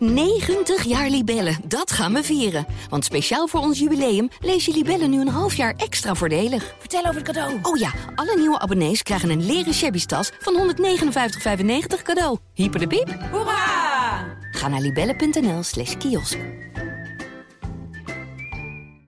[0.00, 2.66] 90 jaar Libellen, dat gaan we vieren.
[2.88, 6.74] Want speciaal voor ons jubileum lees je Libellen nu een half jaar extra voordelig.
[6.78, 7.58] Vertel over het cadeau.
[7.62, 12.38] Oh ja, alle nieuwe abonnees krijgen een leren shabby tas van 159,95 cadeau.
[12.54, 13.18] Hyper de piep.
[13.30, 14.38] Hoera!
[14.50, 16.38] Ga naar libellen.nl slash kiosk.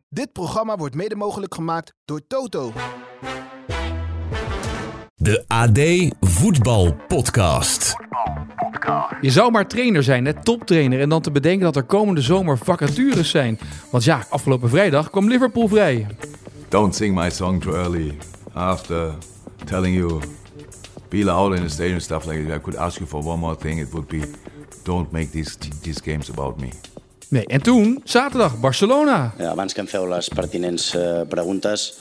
[0.08, 2.72] Dit programma wordt mede mogelijk gemaakt door Toto.
[5.14, 5.78] De AD
[6.20, 7.94] Voetbal Podcast.
[9.20, 11.00] Je zou maar trainer zijn, net toptrainer.
[11.00, 13.58] En dan te bedenken dat er komende zomer vacatures zijn.
[13.90, 16.06] Want ja, afgelopen vrijdag kwam Liverpool vrij.
[16.68, 18.18] Don't sing my song too early.
[18.52, 19.10] After
[19.64, 20.20] telling you,
[21.08, 22.56] be loud in the stadium stuff like that.
[22.56, 23.80] I could ask you for one more thing.
[23.80, 24.20] It would be,
[24.82, 26.68] don't make these these games about me.
[27.28, 29.34] Nee, en toen, zaterdag, Barcelona.
[29.36, 31.98] Eh, Abans que em feu les pertinents eh, preguntes,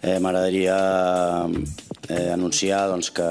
[0.00, 0.76] eh, m'agradaria
[2.08, 3.22] eh, anunciar doncs, que,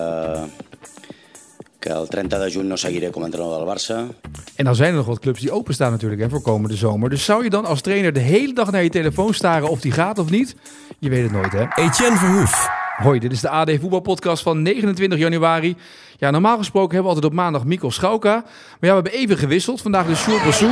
[1.86, 4.16] el 30 de juny no seguiré com a entrenador del Barça.
[4.56, 7.10] En dan zijn er nog wat clubs die openstaan natuurlijk hè, voor komende zomer.
[7.10, 9.92] Dus zou je dan als trainer de hele dag naar je telefoon staren of die
[9.92, 10.56] gaat of niet?
[11.00, 11.66] Je weet het nooit, hè?
[11.76, 12.70] Etienne Verhoef.
[12.98, 15.76] Hoi, dit is de AD Voetbalpodcast van 29 januari.
[16.18, 18.34] Ja, normaal gesproken hebben we altijd op maandag Mikkel Schauka.
[18.34, 18.44] Maar
[18.80, 19.82] ja, we hebben even gewisseld.
[19.82, 20.72] Vandaag de Sjoerd Bassou.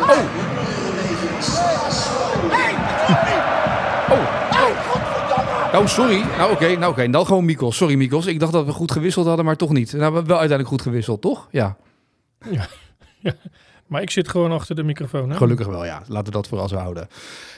[0.00, 1.87] Oh,
[5.84, 6.20] sorry.
[6.38, 6.76] Nou, oké.
[6.76, 7.08] nou, oké.
[7.10, 7.72] Dan gewoon Mikkel.
[7.72, 8.26] Sorry, Mikkels.
[8.26, 9.86] Ik dacht dat we goed gewisseld hadden, maar toch niet.
[9.92, 11.48] Nou, we hebben wel uiteindelijk goed gewisseld, toch?
[11.52, 11.76] Ja.
[13.86, 15.30] Maar ik zit gewoon achter de microfoon.
[15.30, 15.36] Hè?
[15.36, 16.02] Gelukkig wel, ja.
[16.06, 17.08] Laten we dat vooral zo houden.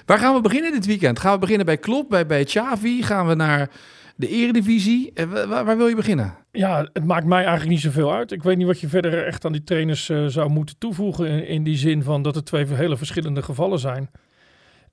[0.07, 1.19] Waar gaan we beginnen dit weekend?
[1.19, 3.03] Gaan we beginnen bij Klopp, bij, bij Xavi?
[3.03, 3.71] Gaan we naar
[4.17, 5.11] de Eredivisie?
[5.15, 6.35] Eh, wa- Waar, waar wil je beginnen?
[6.53, 8.33] Ja, het maakt mij eigenlijk niet zoveel uit.
[8.33, 11.27] Ik weet niet wat je verder echt aan die trainers eh, zou moeten toevoegen.
[11.29, 14.11] In, in die zin van dat het twee hele verschillende gevallen zijn.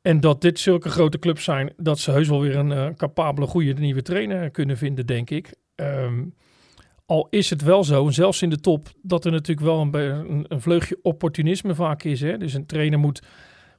[0.08, 3.48] En dat dit zulke grote clubs zijn, dat ze heus wel weer een eh, capabele,
[3.48, 5.54] goede nieuwe trainer kunnen vinden, denk ik.
[5.76, 6.24] Ehm,
[7.06, 10.62] al is het wel zo, zelfs in de top, dat er natuurlijk wel een, een
[10.62, 12.22] vleugje opportunisme vaak is.
[12.22, 12.38] Hè?
[12.38, 13.22] Dus een trainer moet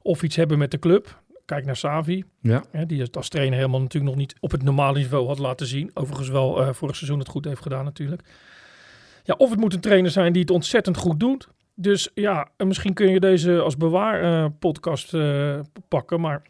[0.03, 1.23] of iets hebben met de club.
[1.45, 2.65] Kijk naar Savi, Ja.
[2.71, 5.67] Hè, die het als trainer helemaal natuurlijk nog niet op het normale niveau had laten
[5.67, 5.91] zien.
[5.95, 8.23] Overigens wel eh, vorig seizoen het goed heeft gedaan natuurlijk.
[9.25, 11.49] Ja, of het moet een trainer zijn die het ontzettend goed doet.
[11.81, 16.21] Dus ja, en misschien kun je deze als bewaar eh, podcast eh, pakken.
[16.21, 16.43] Maar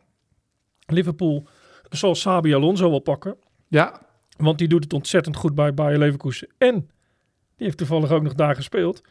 [0.87, 1.47] Liverpool
[1.89, 3.37] zal Sabi Alonso wel pakken.
[3.67, 4.01] Ja,
[4.37, 6.49] Want die doet het ontzettend goed bij Bayer Leverkusen.
[6.59, 6.75] En
[7.57, 9.03] die heeft toevallig ook nog daar gespeeld.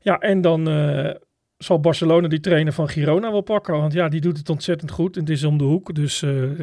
[0.00, 1.14] Ja, en dan eh,
[1.58, 3.74] zal Barcelona die trainer van Girona wel pakken.
[3.74, 5.14] Want ja, die doet het ontzettend goed.
[5.16, 5.94] En het is om de hoek.
[5.94, 6.22] Dus,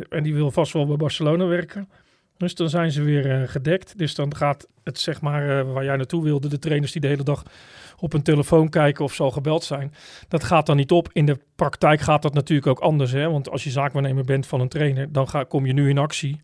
[0.10, 1.90] en die wil vast wel bij Barcelona werken.
[2.38, 3.98] Dus dan zijn ze weer eh, gedekt.
[3.98, 7.08] Dus dan gaat het, zeg maar, eh, waar jij naartoe wilde, de trainers die de
[7.08, 7.44] hele dag
[8.00, 9.94] op hun telefoon kijken of zal gebeld zijn.
[10.28, 11.10] Dat gaat dan niet op.
[11.12, 13.12] In de praktijk gaat dat natuurlijk ook anders.
[13.12, 13.30] Hè?
[13.30, 16.42] Want als je zaakwaarnemer bent van een trainer, dan ga, kom je nu in actie.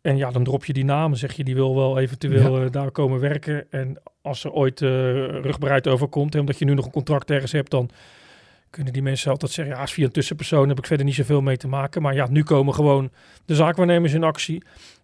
[0.00, 1.18] En ja, dan drop je die namen.
[1.18, 3.66] Zeg je, die wil wel eventueel eh, daar komen werken.
[3.70, 4.88] En als er ooit eh
[5.28, 7.90] rugbereid overkomt, hè, omdat je nu nog een contract ergens hebt, dan
[8.74, 11.40] kunnen die mensen altijd zeggen, ja, als via een tussenpersoon heb ik verder niet zoveel
[11.40, 12.02] mee te maken.
[12.02, 13.10] Maar ja, nu komen gewoon
[13.44, 14.62] de zaakwaarnemers in actie.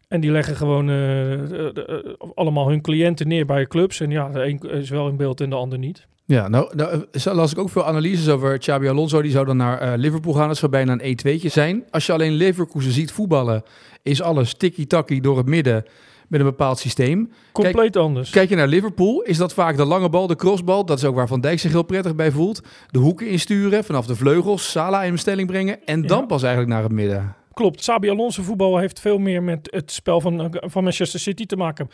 [0.09, 2.05] En die leggen gewoon eh, eh,
[2.35, 4.01] allemaal hun cliënten neer bij clubs.
[4.01, 6.07] En ja, de een is wel in beeld en de ander niet.
[6.25, 9.23] ja nou, nou eh, las ik ook veel analyses over Xabi Alonso.
[9.23, 10.49] Die zou dan naar Liverpool gaan.
[10.49, 11.85] Dat zou bijna een 1-2'tje zijn.
[11.91, 13.63] Als je alleen Leverkusen ziet voetballen,
[14.03, 15.85] is alles tikkie-takkie door het midden
[16.31, 17.31] met een bepaald systeem.
[17.53, 18.31] Compleet anders.
[18.31, 20.85] Kijk je naar Liverpool, is dat vaak de lange bal, de crossbal.
[20.85, 22.61] Dat is ook waar Van Dijk zich heel prettig bij voelt.
[22.91, 25.85] De hoeken insturen, vanaf de vleugels, Salah in bestelling brengen.
[25.85, 26.27] En dan Ja.
[26.27, 27.35] pas eigenlijk naar het midden.
[27.53, 31.57] Klopt, Sabi Alonso voetbal heeft veel meer met het spel van, van Manchester City te
[31.57, 31.89] maken.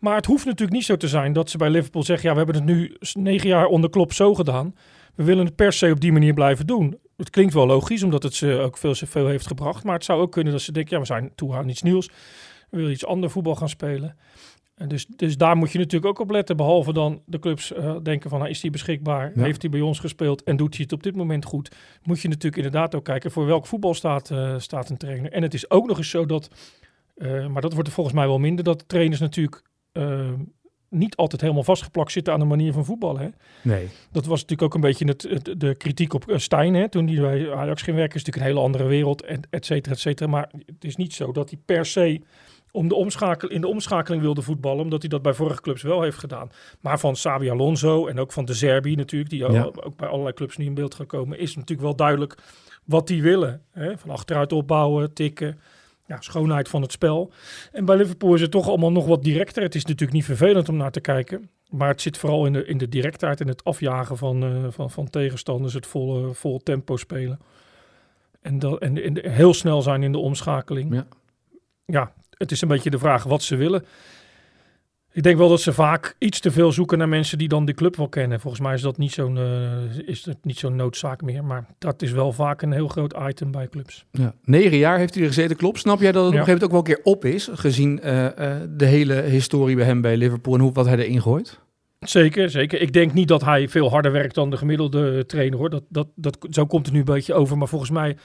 [0.00, 2.28] Maar het hoeft natuurlijk niet zo te zijn dat ze bij Liverpool zeggen...
[2.28, 4.74] ja, we hebben het nu negen jaar onder Klopp zo gedaan.
[5.14, 6.98] We willen het per se op die manier blijven doen.
[7.16, 9.84] Het klinkt wel logisch, omdat het ze ook veel, veel heeft gebracht.
[9.84, 10.94] Maar het zou ook kunnen dat ze denken...
[10.94, 12.08] ja, we zijn toe aan iets nieuws.
[12.70, 14.16] We willen iets ander voetbal gaan spelen.
[14.74, 16.56] En dus, dus daar moet je natuurlijk ook op letten.
[16.56, 19.32] Behalve dan de clubs eh, denken van, nou, is die beschikbaar?
[19.34, 19.42] Ja.
[19.42, 20.42] Heeft hij bij ons gespeeld?
[20.42, 21.76] En doet hij het op dit moment goed?
[22.02, 25.32] Moet je natuurlijk inderdaad ook kijken voor welk voetbal staat, eh, staat een trainer.
[25.32, 26.50] En het is ook nog eens zo dat,
[27.14, 29.62] eh, maar dat wordt er volgens mij wel minder, dat trainers natuurlijk
[30.88, 33.20] niet altijd helemaal vastgeplakt zitten aan de manier van voetballen.
[33.22, 33.28] Hè?
[33.62, 33.88] Nee.
[34.12, 36.74] Dat was natuurlijk ook een beetje het, het- de kritiek op Stijn.
[36.74, 36.88] Hè?
[36.88, 39.94] Toen hij bij Ajax ging werken, is natuurlijk een hele andere wereld, en et cetera,
[39.94, 40.30] et cetera.
[40.30, 42.20] Maar het is niet zo dat hij per se
[42.72, 46.02] om de omschakel, in de omschakeling wilde voetballen, omdat hij dat bij vorige clubs wel
[46.02, 46.50] heeft gedaan.
[46.80, 49.62] Maar van Xabi Alonso en ook van de Zerbi natuurlijk, die Ja.
[49.62, 52.36] ook, ook bij allerlei clubs nu in beeld gaan komen, is natuurlijk wel duidelijk
[52.84, 53.62] wat die willen.
[53.70, 53.98] Hè?
[53.98, 55.58] Van achteruit opbouwen, tikken,
[56.06, 57.32] ja, schoonheid van het spel.
[57.72, 59.62] En bij Liverpool is het toch allemaal nog wat directer.
[59.62, 61.50] Het is natuurlijk niet vervelend om naar te kijken.
[61.68, 64.90] Maar het zit vooral in de, in de directheid en het afjagen van, eh, van,
[64.90, 65.74] van tegenstanders.
[65.74, 67.40] Het volle, vol tempo spelen.
[68.40, 70.94] En, dat, en, en heel snel zijn in de omschakeling.
[70.94, 71.06] Ja.
[71.84, 73.84] ja, het is een beetje de vraag wat ze willen.
[75.12, 77.74] Ik denk wel dat ze vaak iets te veel zoeken naar mensen die dan de
[77.74, 78.40] club wel kennen.
[78.40, 81.44] Volgens mij is dat niet zo'n uh, is dat niet zo'n noodzaak meer.
[81.44, 84.04] Maar dat is wel vaak een heel groot item bij clubs.
[84.10, 84.34] Ja.
[84.44, 85.78] Negen jaar heeft hij er gezeten, klopt.
[85.78, 86.40] Snap jij dat het ja.
[86.40, 87.48] op een gegeven moment ook wel een keer op is?
[87.52, 91.22] Gezien uh, uh, de hele historie bij hem bij Liverpool en hoe wat hij erin
[91.22, 91.60] gooit?
[92.00, 92.80] Zeker, zeker.
[92.80, 95.70] Ik denk niet dat hij veel harder werkt dan de gemiddelde trainer hoor.
[95.70, 97.58] Dat, dat, dat, zo komt het nu een beetje over.
[97.58, 98.16] Maar volgens mij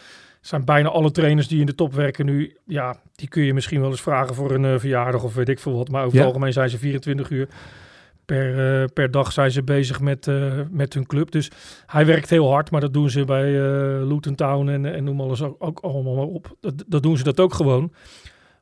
[0.47, 3.81] zijn bijna alle trainers die in de top werken nu, ja, die kun je misschien
[3.81, 5.89] wel eens vragen voor een uh, verjaardag of weet ik veel wat.
[5.89, 6.19] Maar over ja.
[6.19, 7.47] het algemeen zijn ze 24 uur
[8.25, 11.31] per, uh, per dag zijn ze bezig met, uh, met hun club.
[11.31, 11.51] Dus
[11.85, 13.51] hij werkt heel hard, maar dat doen ze bij
[14.05, 16.55] Luton Town en, en noem alles ook, ook allemaal maar op.
[16.59, 17.93] Dat, dat doen ze dat ook gewoon.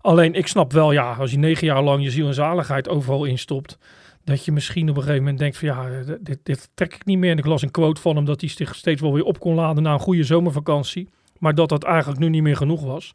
[0.01, 3.25] Alleen ik snap wel, ja, als je negen jaar lang je ziel en zaligheid overal
[3.25, 3.77] instopt,
[4.23, 5.89] dat je misschien op een gegeven moment denkt van ja,
[6.21, 7.31] dit, dit trek ik niet meer.
[7.31, 9.55] En ik las een quote van hem dat hij zich steeds wel weer op kon
[9.55, 11.09] laden na een goede zomervakantie.
[11.43, 13.13] Maar dat dat eigenlijk nu niet meer genoeg was.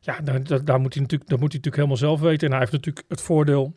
[0.00, 2.46] Ja, daar, daar, daar, moet hij natuurlijk, dat moet hij natuurlijk helemaal zelf weten.
[2.46, 3.72] En hij heeft natuurlijk het voordeel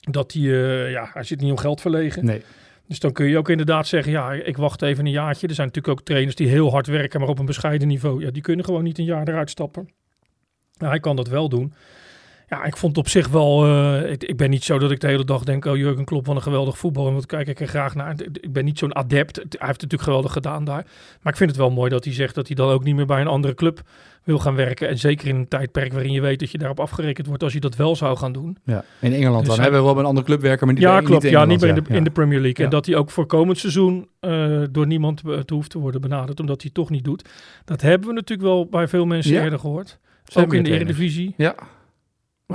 [0.00, 2.24] dat hij, uh, ja, hij zit niet om geld verlegen.
[2.24, 2.42] Nee.
[2.86, 5.46] Dus dan kun je ook inderdaad zeggen, ja, ik wacht even een jaartje.
[5.46, 8.24] Er zijn natuurlijk ook trainers die heel hard werken, maar op een bescheiden niveau.
[8.24, 9.88] Ja, die kunnen gewoon niet een jaar eruit stappen.
[10.76, 11.74] Nou, hij kan dat wel doen.
[12.48, 13.66] Ja, ik vond het op zich wel.
[13.66, 16.24] Uh, ik, ik, ben niet zo dat ik de hele dag denk: Oh, Jurgen Klopp,
[16.24, 17.06] van een geweldig voetbal.
[17.06, 18.14] En wat kijk ik er graag naar.
[18.40, 19.36] Ik ben niet zo'n adept.
[19.36, 20.86] Hij heeft het natuurlijk geweldig gedaan daar.
[21.22, 23.06] Maar ik vind het wel mooi dat hij zegt dat hij dan ook niet meer
[23.06, 23.82] bij een andere club
[24.24, 24.88] wil gaan werken.
[24.88, 27.60] En zeker in een tijdperk waarin je weet dat je daarop afgerekend wordt als je
[27.60, 28.56] dat wel zou gaan doen.
[28.64, 30.84] Ja, in Engeland dus dan hebben we wel bij een andere club werken, maar niet
[30.84, 31.94] ja, bij, klopt, niet ja, niet bij in de, ja.
[31.94, 32.64] in de Premier League.
[32.64, 36.40] En dat hij ook voor komend seizoen uh, door niemand te hoeft te worden benaderd,
[36.40, 37.28] omdat hij het toch niet doet.
[37.64, 39.42] Dat hebben we natuurlijk wel bij veel mensen Ja.
[39.42, 39.98] eerder gehoord.
[40.24, 41.34] Zijn ook in de meer Eredivisie.
[41.36, 41.54] Ja,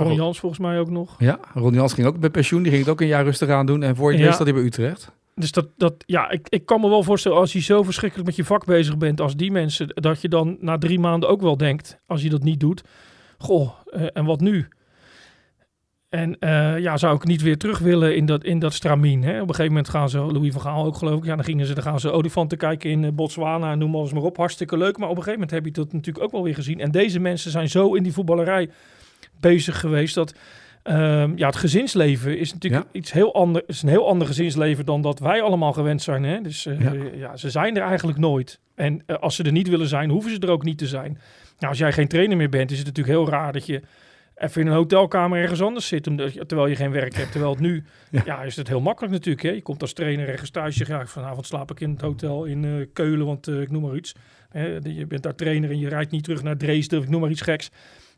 [0.02, 1.14] Ron Jans volgens mij ook nog.
[1.18, 1.38] ja.
[1.54, 2.62] Ron Jans ging ook met pensioen.
[2.62, 3.82] Die ging het ook een jaar rustig aan doen.
[3.82, 4.28] En voor je Ja.
[4.30, 5.12] dat hij bij Utrecht.
[5.34, 8.36] Dus dat, dat ja, ik, ik kan me wel voorstellen als je zo verschrikkelijk met
[8.36, 11.56] je vak bezig bent als die mensen, dat je dan na drie maanden ook wel
[11.56, 12.82] denkt, als je dat niet doet,
[13.38, 14.68] goh, eh, en wat nu?
[16.08, 19.22] En eh, ja, zou ik niet weer terug willen in dat, in dat stramien.
[19.22, 19.34] Hè?
[19.34, 21.66] Op een gegeven moment gaan ze, Louis van Gaal ook geloof ik, ja, dan gingen
[21.66, 24.36] ze, dan gaan ze olifanten kijken in eh, Botswana en noem alles maar op.
[24.36, 26.80] Hartstikke leuk, maar op een gegeven moment heb je dat natuurlijk ook wel weer gezien.
[26.80, 28.70] En deze mensen zijn zo in die voetballerij
[29.40, 30.34] bezig geweest dat
[30.84, 35.02] Ehm, ja, het gezinsleven is natuurlijk iets heel ander, is een heel ander gezinsleven dan
[35.02, 36.24] dat wij allemaal gewend zijn.
[36.24, 36.40] Hè?
[36.40, 36.92] Dus eh, Ja.
[37.14, 37.36] ja.
[37.36, 38.60] ze zijn er eigenlijk nooit.
[38.74, 41.18] En eh, als ze er niet willen zijn, hoeven ze er ook niet te zijn.
[41.58, 43.82] Nou, als jij geen trainer meer bent, is het natuurlijk heel raar dat je
[44.36, 47.30] even in een hotelkamer ergens anders zit, omdat terwijl je geen werk hebt.
[47.30, 48.22] Terwijl het nu, Ja.
[48.24, 49.44] ja, is het heel makkelijk natuurlijk.
[49.44, 49.50] Hè?
[49.50, 52.64] Je komt als trainer ergens thuis, je ja, vanavond slaap ik in het hotel in
[52.64, 54.14] eh, Keulen, want ik noem maar iets.
[54.48, 57.20] Hè, je bent daar trainer en je rijdt niet terug naar Dresden, of ik noem
[57.20, 57.70] maar iets geks.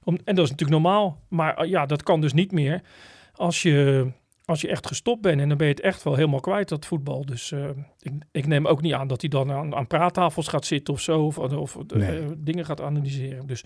[0.07, 1.23] Om, en dat is natuurlijk normaal.
[1.29, 2.83] Maar uh, ja, dat kan dus niet meer
[3.35, 4.07] als je,
[4.45, 5.41] als je echt gestopt bent.
[5.41, 7.27] En dan ben je het echt wel helemaal kwijt, dat voetbal.
[7.27, 7.69] Dus uh,
[8.01, 11.01] ik, ik, neem ook niet aan dat hij dan aan, aan praattafels gaat zitten of
[11.01, 11.21] zo.
[11.21, 12.21] Of, of Nee.
[12.21, 13.47] uh, dingen gaat analyseren.
[13.47, 13.65] Dus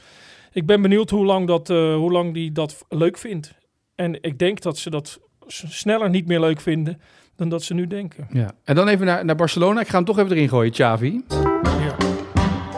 [0.53, 3.55] ik ben benieuwd hoe lang, dat, uh, hoe lang die dat leuk vindt.
[3.95, 7.01] En ik denk dat ze dat sneller niet meer leuk vinden
[7.37, 8.29] dan dat ze nu denken.
[8.33, 8.53] Ja.
[8.65, 9.81] En dan even naar, naar Barcelona.
[9.81, 11.25] Ik ga hem toch even erin gooien, Xavi.
[11.65, 11.97] Ja.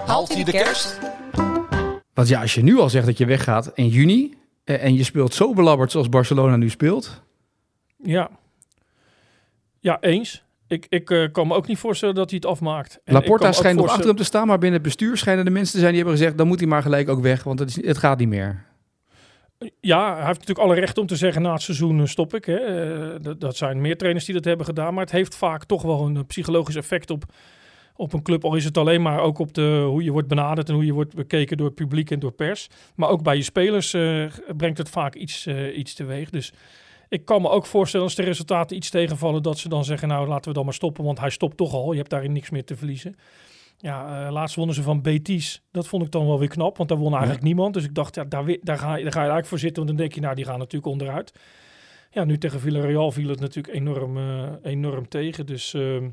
[0.06, 1.11] Haalt hij de kerst?
[2.22, 4.34] Want ja, als je nu al zegt dat je weggaat in juni...
[4.64, 7.22] eh, en je speelt zo belabberd zoals Barcelona nu speelt...
[7.96, 8.30] Ja,
[9.80, 10.44] ja eens.
[10.66, 13.00] Ik, ik uh, kan me ook niet voorstellen dat hij het afmaakt.
[13.04, 14.46] En Laporta schijnt nog achter hem te staan...
[14.46, 16.38] maar binnen het bestuur schijnen de mensen te zijn die hebben gezegd...
[16.38, 18.64] dan moet hij maar gelijk ook weg, want het, is, het gaat niet meer.
[19.80, 22.44] Ja, hij heeft natuurlijk alle recht om te zeggen na het seizoen eh, stop ik.
[22.44, 22.56] Hè.
[22.56, 24.94] Eh, dat, dat zijn meer trainers die dat hebben gedaan.
[24.94, 27.24] Maar het heeft vaak toch wel een eh, psychologisch effect op,
[27.96, 28.44] op een club.
[28.44, 30.92] Al is het alleen maar ook op de, hoe je wordt benaderd en hoe je
[30.92, 32.68] wordt bekeken door het publiek en door pers.
[32.96, 34.24] Maar ook bij je spelers eh,
[34.56, 36.30] brengt het vaak iets, eh, iets teweeg.
[36.30, 36.52] Dus
[37.08, 40.28] ik kan me ook voorstellen als de resultaten iets tegenvallen dat ze dan zeggen nou
[40.28, 41.04] laten we dan maar stoppen.
[41.04, 41.92] Want hij stopt toch al.
[41.92, 43.16] Je hebt daarin niks meer te verliezen.
[43.78, 45.62] Ja, eh, laatst wonnen ze van Betis.
[45.70, 47.74] Dat vond ik dan wel weer knap, want daar won eigenlijk niemand.
[47.74, 49.76] Dus ik dacht, ja, daar, daar, ga, je- daar ga je eigenlijk voor zitten.
[49.76, 51.32] Want dan denk je, nou, die gaan natuurlijk onderuit.
[52.10, 54.18] Ja, nu tegen Villarreal viel het natuurlijk enorm,
[54.62, 55.46] enorm tegen.
[55.46, 56.08] Dus ehm,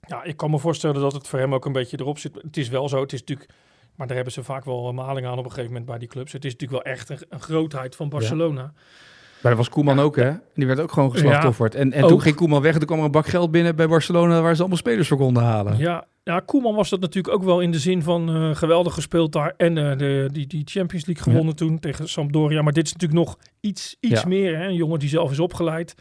[0.00, 2.34] ja, ik kan me voorstellen dat het voor hem ook een beetje erop zit.
[2.34, 3.50] Het is wel zo, het is natuurlijk...
[3.94, 6.08] Maar daar hebben ze vaak wel een maling aan op een gegeven moment bij die
[6.08, 6.32] clubs.
[6.32, 8.62] Het is natuurlijk wel echt een, een grootheid van Barcelona.
[9.42, 10.32] Maar dat was Koeman ook, hè?
[10.54, 11.74] Die werd ook gewoon geslachtofferd.
[11.74, 13.88] en en toen ging Koeman weg en toen kwam er een bak geld binnen bij
[13.88, 14.40] Barcelona...
[14.40, 15.78] waar ze allemaal spelers voor konden halen.
[15.78, 19.32] Ja, ja, Koeman was dat natuurlijk ook wel in de zin van eh, geweldig gespeeld
[19.32, 19.54] daar.
[19.56, 22.62] En eh, de, die, die Champions League gewonnen toen tegen Sampdoria.
[22.62, 24.28] Maar dit is natuurlijk nog iets, iets Ja.
[24.28, 24.56] meer.
[24.56, 24.66] Hè?
[24.66, 25.94] Een jongen die zelf is opgeleid.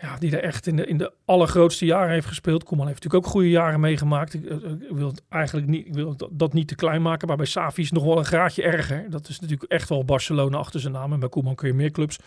[0.00, 2.64] Ja, die er echt in de, in de allergrootste jaren heeft gespeeld.
[2.64, 4.34] Koeman heeft natuurlijk ook goede jaren meegemaakt.
[4.34, 4.56] Ik, eh,
[4.90, 7.28] wil eigenlijk niet, ik wil dat, niet te klein maken.
[7.28, 9.10] Maar bij Safi is nog wel een graadje erger.
[9.10, 11.12] Dat is natuurlijk echt wel Barcelona achter zijn naam.
[11.12, 12.18] En bij Koeman kun je meer clubs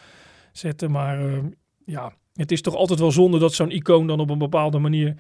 [0.51, 0.91] zetten.
[0.91, 1.37] Maar eh,
[1.85, 5.15] ja, het is toch altijd wel zonde dat zo'n icoon dan op een bepaalde manier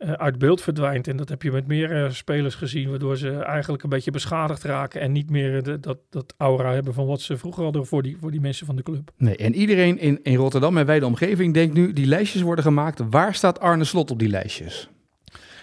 [0.00, 1.08] eh, uit beeld verdwijnt.
[1.08, 4.62] En dat heb je met meer eh, spelers gezien, waardoor ze eigenlijk een beetje beschadigd
[4.62, 8.02] raken en niet meer de, dat, dat aura hebben van wat ze vroeger hadden voor
[8.02, 9.10] die, voor die mensen van de club.
[9.16, 13.02] Nee, en iedereen in, in Rotterdam en wijde omgeving denkt nu, die lijstjes worden gemaakt.
[13.10, 14.88] Waar staat Arne Slot op die lijstjes?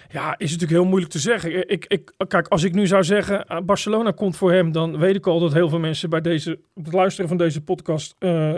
[0.09, 1.69] Ja, is natuurlijk heel moeilijk te zeggen.
[1.69, 5.27] Ik, ik, kijk, als ik nu zou zeggen, Barcelona komt voor hem, dan weet ik
[5.27, 8.57] al dat heel veel mensen bij deze, het luisteren van deze podcast uh,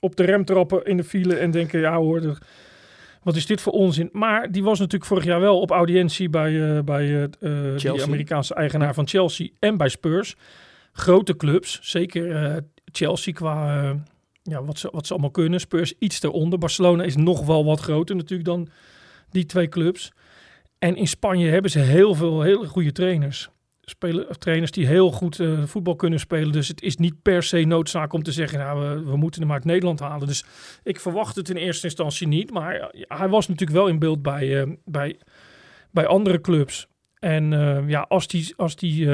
[0.00, 2.38] op de rem trappen in de file en denken, ja hoor, er,
[3.22, 4.08] wat is dit voor onzin?
[4.12, 8.94] Maar die was natuurlijk vorig jaar wel op audiëntie bij, uh, bij de Amerikaanse eigenaar
[8.94, 10.36] van Chelsea en bij Spurs.
[10.92, 13.94] Grote clubs, zeker Chelsea qua
[14.48, 15.60] ja, wat, ze, wat ze allemaal kunnen.
[15.60, 16.58] Spurs iets eronder.
[16.58, 18.68] Barcelona is nog wel wat groter natuurlijk dan
[19.30, 20.12] die twee clubs.
[20.78, 23.48] En in Spanje hebben ze heel veel hele goede trainers.
[23.88, 26.52] Spelen, trainers die heel goed uh, voetbal kunnen spelen.
[26.52, 29.52] Dus het is niet per se noodzaak om te zeggen, nou, we, we, moeten hem
[29.52, 30.26] uit Nederland halen.
[30.26, 30.44] Dus
[30.82, 32.50] ik verwacht het in eerste instantie niet.
[32.50, 35.18] Maar hij was natuurlijk wel in beeld bij, uh, bij,
[35.90, 36.86] bij andere clubs.
[37.18, 39.08] En uh, ja, als die, als die,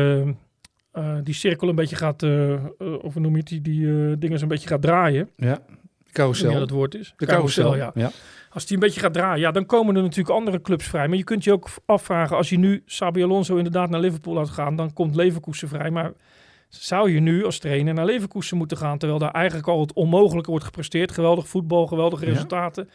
[1.22, 2.22] die cirkel een beetje gaat,
[3.02, 5.30] of noem je het, die, die dingen een beetje gaat draaien.
[5.36, 5.62] Ja,
[6.12, 6.50] carousel.
[6.50, 7.14] Ja, dat woord is.
[7.16, 8.08] De carousel, carousel ja.
[8.08, 8.10] ja.
[8.54, 11.08] Als die een beetje gaat draaien, ja, dan komen er natuurlijk andere clubs vrij.
[11.08, 14.50] Maar je kunt je ook afvragen, als je nu Sabi Alonso inderdaad naar Liverpool laat
[14.50, 15.90] gaan, dan komt Leverkusen vrij.
[15.90, 16.12] Maar
[16.68, 20.50] zou je nu als trainer naar Leverkusen moeten gaan, terwijl daar eigenlijk al het onmogelijke
[20.50, 21.12] wordt gepresteerd?
[21.12, 22.88] Geweldig voetbal, geweldige resultaten.
[22.88, 22.94] Ja.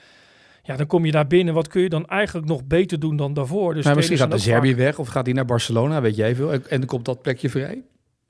[0.63, 1.53] ja dan kom je daar binnen.
[1.53, 3.73] Wat kun je dan eigenlijk nog beter doen dan daarvoor?
[3.73, 6.53] Dus maar misschien gaat de Serbië weg of gaat hij naar Barcelona, weet jij veel.
[6.53, 7.83] En, en dan komt dat plekje vrij?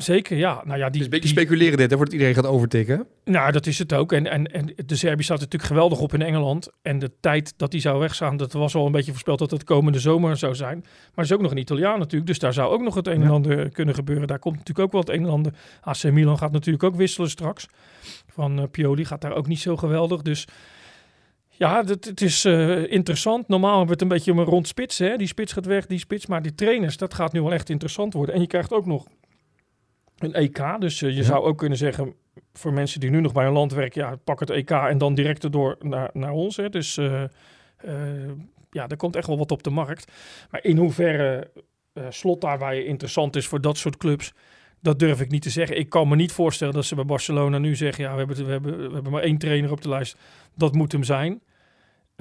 [0.04, 0.62] Zeker, ja.
[0.66, 3.08] Nou ja die, dus een beetje die, speculeren dit, hè, voordat iedereen gaat overtikken.
[3.24, 4.12] Nou, dat is het ook.
[4.12, 6.70] En, en, en de Serbië staat natuurlijk geweldig op in Engeland.
[6.82, 9.64] En de tijd dat die zou weggaan, dat was al een beetje voorspeld dat het
[9.64, 10.80] komende zomer zou zijn.
[10.80, 13.14] Maar er is ook nog een Italiaan natuurlijk, dus daar zou ook nog het een
[13.14, 13.30] en ja.
[13.30, 14.28] ander kunnen gebeuren.
[14.28, 15.54] Daar komt natuurlijk ook wel het een en ander.
[15.82, 17.68] AC Milan gaat natuurlijk ook wisselen straks.
[18.28, 20.48] Van uh, Pioli gaat daar ook niet zo geweldig, dus...
[21.50, 23.48] Ja, het, het is uh, interessant.
[23.48, 24.98] Normaal hebben we het een beetje om een rond spits.
[24.98, 25.18] Hè?
[25.18, 26.26] Die spits gaat weg, die spits.
[26.26, 28.36] Maar die trainers, dat gaat nu wel echt interessant worden.
[28.36, 29.08] En je krijgt ook nog
[30.24, 30.76] een EK.
[30.80, 31.24] Dus uh, je ja.
[31.24, 32.14] zou ook kunnen zeggen,
[32.54, 35.16] voor mensen die nu nog bij een land werken, ja, pak het EK en dan
[35.16, 36.56] direct erdoor naar, naar ons.
[36.56, 36.70] Hè.
[36.70, 37.24] Dus uh,
[37.86, 37.92] uh,
[38.72, 40.12] ja, er komt echt wel wat op de markt.
[40.52, 41.52] Maar in hoeverre
[42.10, 44.34] slot daarbij interessant is voor dat soort clubs,
[44.80, 45.78] dat durf ik niet te zeggen.
[45.78, 48.52] Ik kan me niet voorstellen dat ze bij Barcelona nu zeggen, ja, we hebben, we
[48.52, 50.18] hebben, we hebben maar één trainer op de lijst.
[50.56, 51.42] Dat moet hem zijn.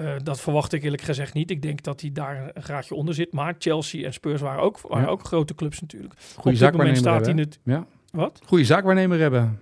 [0.00, 1.50] Uh, dat verwacht ik eerlijk gezegd niet.
[1.50, 3.32] Ik denk dat hij daar een graadje onder zit.
[3.32, 5.10] Maar Chelsea en Spurs waren ook, waren ja.
[5.10, 6.14] ook grote clubs natuurlijk.
[6.36, 7.58] Goede zaakwaarnemer staat hij het.
[7.64, 7.86] Ja.
[8.10, 8.40] Wat?
[8.46, 9.60] Goede zaakwaarnemer hebben.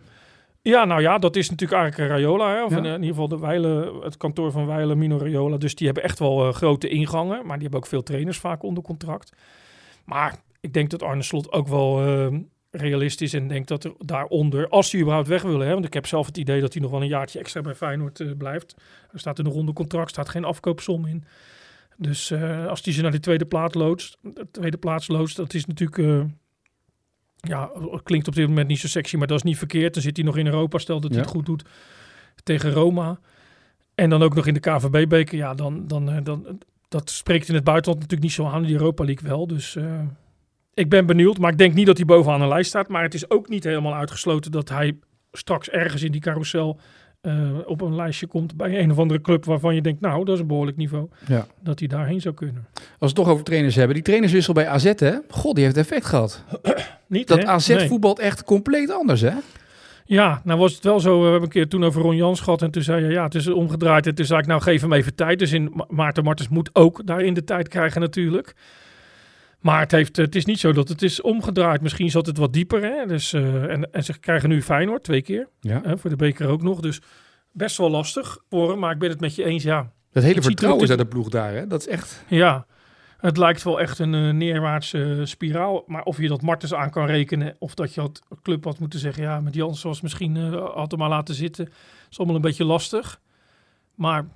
[0.62, 2.54] Ja, nou ja, dat is natuurlijk eigenlijk Rayola.
[2.54, 2.64] Hè?
[2.64, 2.76] Of ja.
[2.76, 5.56] in, in, ieder geval de Weile, het kantoor van Weile, Mino Rayola.
[5.56, 7.46] Dus die hebben echt wel uh, grote ingangen.
[7.46, 9.32] Maar die hebben ook veel trainers vaak onder contract.
[10.04, 12.38] Maar ik denk dat Arne Slot ook wel uh,
[12.76, 16.06] realistisch en denkt dat er daaronder, als hij überhaupt weg willen, hè, want ik heb
[16.06, 18.74] zelf het idee dat hij nog wel een jaartje extra bij Feyenoord uh, blijft.
[19.12, 21.24] Er staat er nog onder contract, staat geen afkoopsom in.
[21.96, 25.54] Dus uh, als hij ze naar die tweede plaats loodst, de tweede plaats loodst, dat
[25.54, 26.24] is natuurlijk, uh,
[27.36, 27.70] ja,
[28.02, 29.94] klinkt op dit moment niet zo sexy, maar dat is niet verkeerd.
[29.94, 31.24] Dan zit hij nog in Europa, stel dat hij ja.
[31.24, 31.64] het goed doet
[32.42, 33.18] tegen Roma.
[33.94, 37.64] En dan ook nog in de KVB-beker, ja, dan, dan, dan, dat spreekt in het
[37.64, 39.46] buitenland natuurlijk niet zo aan, die Europa League wel.
[39.46, 39.76] Dus
[40.76, 42.88] ik ben benieuwd, maar ik denk niet dat hij bovenaan een lijst staat.
[42.88, 44.98] Maar het is ook niet helemaal uitgesloten dat hij
[45.32, 46.80] straks ergens in die carousel
[47.22, 50.34] uh, op een lijstje komt bij een of andere club waarvan je denkt, nou, dat
[50.34, 51.08] is een behoorlijk niveau.
[51.26, 51.46] Ja.
[51.60, 52.66] Dat hij daarheen zou kunnen.
[52.74, 55.12] Als we het toch over trainers hebben, die trainerswissel bij AZ, hè?
[55.28, 56.44] God, die heeft effect gehad.
[57.06, 57.46] niet, dat hè?
[57.46, 57.88] AZ nee.
[57.88, 59.32] voetbalt echt compleet anders, hè?
[60.04, 61.16] Ja, nou was het wel zo.
[61.16, 62.62] We hebben een keer toen over Ron Jans gehad.
[62.62, 64.06] En toen zei je, ja, het is omgedraaid.
[64.06, 65.38] En toen zei ik, nou, geef hem even tijd.
[65.38, 68.54] Dus in Maarten Martens moet ook daarin de tijd krijgen natuurlijk.
[69.66, 71.80] Maar het, heeft, het is niet zo dat het is omgedraaid.
[71.80, 72.82] Misschien zat het wat dieper.
[72.82, 73.06] Hè?
[73.06, 75.48] Dus, uh, en, en ze krijgen nu Feyenoord twee keer.
[75.60, 75.80] Ja.
[75.84, 76.80] Hè, voor de beker ook nog.
[76.80, 77.00] Dus
[77.52, 78.78] best wel lastig voor hem.
[78.78, 79.92] Maar ik ben het met je eens, ja.
[80.12, 81.66] Dat hele vertrouwen is uit de ploeg daar, hè?
[81.66, 82.24] Dat is echt...
[82.28, 82.66] Ja,
[83.18, 85.84] het lijkt wel echt een uh, neerwaartse uh, spiraal.
[85.86, 87.56] Maar of je dat Martens aan kan rekenen...
[87.58, 89.22] of dat je had club had moeten zeggen...
[89.22, 90.36] ja, met Jans was misschien
[90.74, 91.68] had hem maar laten zitten.
[92.10, 93.20] is allemaal een beetje lastig.
[93.94, 94.26] Maar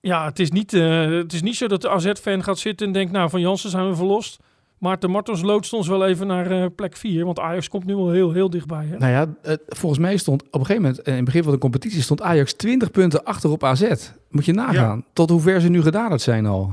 [0.00, 2.92] ja, het is niet, uh, het is niet zo dat de AZ-fan gaat zitten en
[2.92, 3.12] denkt...
[3.12, 4.38] nou, van Jansen zijn we verlost.
[4.78, 7.24] Maarten Martens loodst ons wel even naar uh, plek 4.
[7.24, 8.86] Want Ajax komt nu wel heel, heel dichtbij.
[8.86, 8.96] Hè?
[8.98, 11.06] Nou ja, uh, volgens mij stond op een gegeven moment...
[11.06, 14.10] in het begin van de competitie stond Ajax 20 punten achter op AZ.
[14.30, 14.96] Moet je nagaan.
[14.96, 15.04] Ja.
[15.12, 16.72] Tot hoe ver ze nu gedaderd zijn al.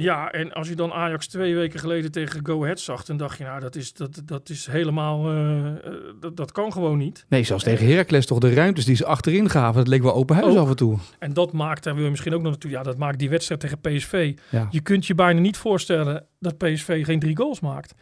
[0.00, 3.04] Ja, en als je dan Ajax twee weken geleden tegen Go Ahead zag...
[3.04, 5.34] dan dacht je, nou, dat is, dat, dat is helemaal...
[5.34, 5.72] Uh,
[6.20, 7.24] dat, dat kan gewoon niet.
[7.28, 9.74] Nee, zelfs tegen Heracles toch de ruimtes die ze achterin gaven...
[9.74, 10.58] dat leek wel open huis Ook.
[10.58, 10.98] af en toe.
[11.18, 12.70] En dat maakt, daar wil je misschien ook nog naartoe...
[12.70, 14.36] ja, dat maakt die wedstrijd tegen PSV.
[14.50, 14.68] Ja.
[14.70, 17.94] Je kunt je bijna niet voorstellen dat PSV geen drie goals maakt.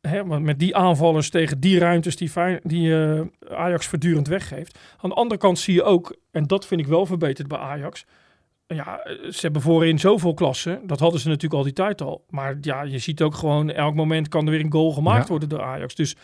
[0.00, 2.30] Hè, maar met die aanvallers tegen die ruimtes die,
[2.62, 3.20] die uh,
[3.50, 4.78] Ajax voortdurend weggeeft.
[4.96, 8.04] Aan de andere kant zie je ook, en dat vind ik wel verbeterd bij Ajax
[8.74, 10.80] ja, ze hebben voorin zoveel klassen.
[10.86, 12.24] Dat hadden ze natuurlijk al die tijd al.
[12.30, 15.28] Maar ja, je ziet ook gewoon, elk moment kan er weer een goal gemaakt Ja.
[15.28, 15.94] worden door Ajax.
[15.94, 16.14] Dus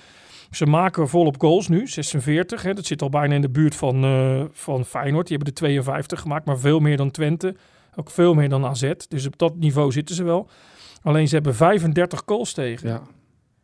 [0.50, 2.62] ze maken volop goals nu, 46.
[2.62, 2.74] Hè.
[2.74, 5.26] Dat zit al bijna in de buurt van, eh, van Feyenoord.
[5.26, 7.56] Die hebben er 52 gemaakt, maar veel meer dan Twente.
[7.96, 8.92] Ook veel meer dan AZ.
[9.08, 10.48] Dus op dat niveau zitten ze wel.
[11.02, 12.88] Alleen ze hebben 35 goals tegen.
[12.88, 13.02] Ja.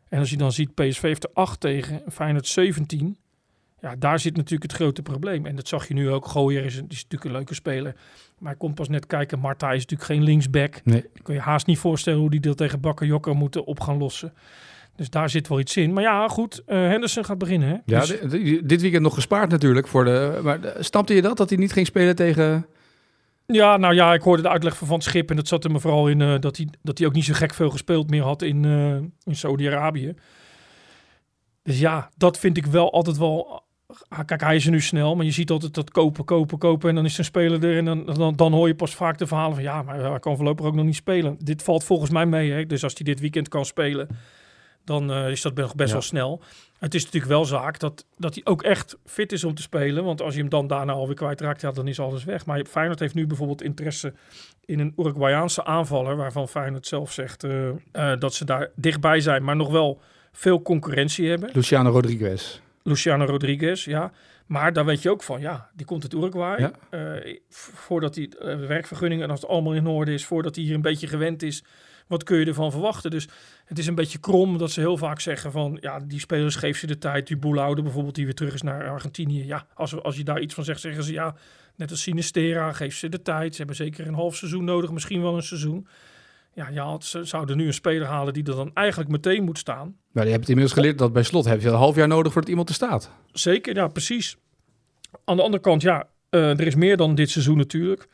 [0.09, 3.17] En als je dan ziet, PSV heeft er 8 tegen, en Feyenoord 17.
[3.81, 5.47] Ja, daar zit natuurlijk het grote probleem.
[5.47, 6.27] En dat zag je nu ook.
[6.27, 7.95] Gooier is, een- is natuurlijk een leuke speler.
[8.39, 9.39] Maar hij komt pas net kijken.
[9.39, 10.81] Marta is natuurlijk geen linksback.
[10.85, 11.01] Nee.
[11.15, 14.33] Dan kun je haast niet voorstellen hoe die dat tegen Bakayoko moeten op gaan lossen.
[14.97, 15.93] Dus daar zit wel iets in.
[15.93, 16.63] Maar ja, goed.
[16.67, 17.69] eh, Henderson gaat beginnen.
[17.69, 17.75] Hè?
[17.85, 19.87] Ja, Dus- di- di- dit weekend nog gespaard natuurlijk.
[19.89, 21.37] Voor de, maar snapte je dat?
[21.37, 22.67] Dat hij niet ging spelen tegen...
[23.47, 25.31] Ja, nou ja, ik hoorde de uitleg van Van Schip.
[25.31, 27.35] En dat zat er me vooral in eh, dat, hij, dat hij ook niet zo
[27.35, 28.95] gek veel gespeeld meer had in, eh,
[29.25, 30.15] in Saudi-Arabië.
[31.63, 33.63] Dus ja, dat vind ik wel altijd wel.
[34.09, 36.89] Ah, Kijk, hij is er nu snel, maar je ziet altijd dat kopen, kopen, kopen.
[36.89, 37.77] En dan is een speler er.
[37.77, 40.37] En dan, dan, dan hoor je pas vaak de verhalen van ja, maar hij kan
[40.37, 41.37] voorlopig ook nog niet spelen.
[41.39, 42.53] Dit valt volgens mij mee.
[42.53, 42.67] Hè?
[42.67, 44.09] Dus als hij dit weekend kan spelen,
[44.85, 45.95] dan eh, is dat nog best Ja.
[45.95, 46.43] wel snel.
[46.79, 50.05] Het is natuurlijk wel zaak dat, dat hij ook echt fit is om te spelen.
[50.05, 52.47] Want als je hem dan daarna alweer kwijtraakt, ja, dan is alles weg.
[52.47, 54.13] Maar Feyenoord heeft nu bijvoorbeeld interesse
[54.65, 56.17] in een Uruguayaanse aanvaller...
[56.17, 59.45] waarvan Feyenoord zelf zegt eh, eh, dat ze daar dichtbij zijn...
[59.45, 60.01] maar nog wel
[60.33, 61.51] veel concurrentie hebben.
[61.53, 62.61] Luciano Rodriguez.
[62.91, 64.13] Luciano Rodriguez, ja.
[64.47, 66.61] Maar daar weet je ook van, ja, die komt uit Uruguay.
[66.61, 66.73] Ja.
[66.91, 70.25] Eh, voordat hij eh, werkvergunningen, en als het allemaal in orde is...
[70.25, 71.65] voordat hij hier een beetje gewend is...
[72.07, 73.11] Wat kun je ervan verwachten?
[73.11, 73.29] Dus
[73.65, 75.79] het is een beetje krom dat ze heel vaak zeggen van...
[75.81, 77.27] ja, die spelers geef ze de tijd.
[77.27, 79.47] Die Boelhouder bijvoorbeeld, die weer terug is naar Argentinië.
[79.47, 81.35] Ja, als, als je daar iets van zegt, zeggen ze ja...
[81.77, 83.53] net als Sinistera, geef ze de tijd.
[83.53, 85.87] Ze hebben zeker een half seizoen nodig, misschien wel een seizoen.
[86.55, 89.59] Ja, je had, ze zouden nu een speler halen die er dan eigenlijk meteen moet
[89.59, 89.97] staan.
[90.11, 92.51] Maar je hebt inmiddels geleerd dat bij slot heb je een half jaar nodig voordat
[92.51, 93.11] iemand er staat.
[93.33, 94.37] Zeker, ja, precies.
[95.25, 98.09] Aan de andere kant, ja, eh, er is meer dan dit seizoen natuurlijk.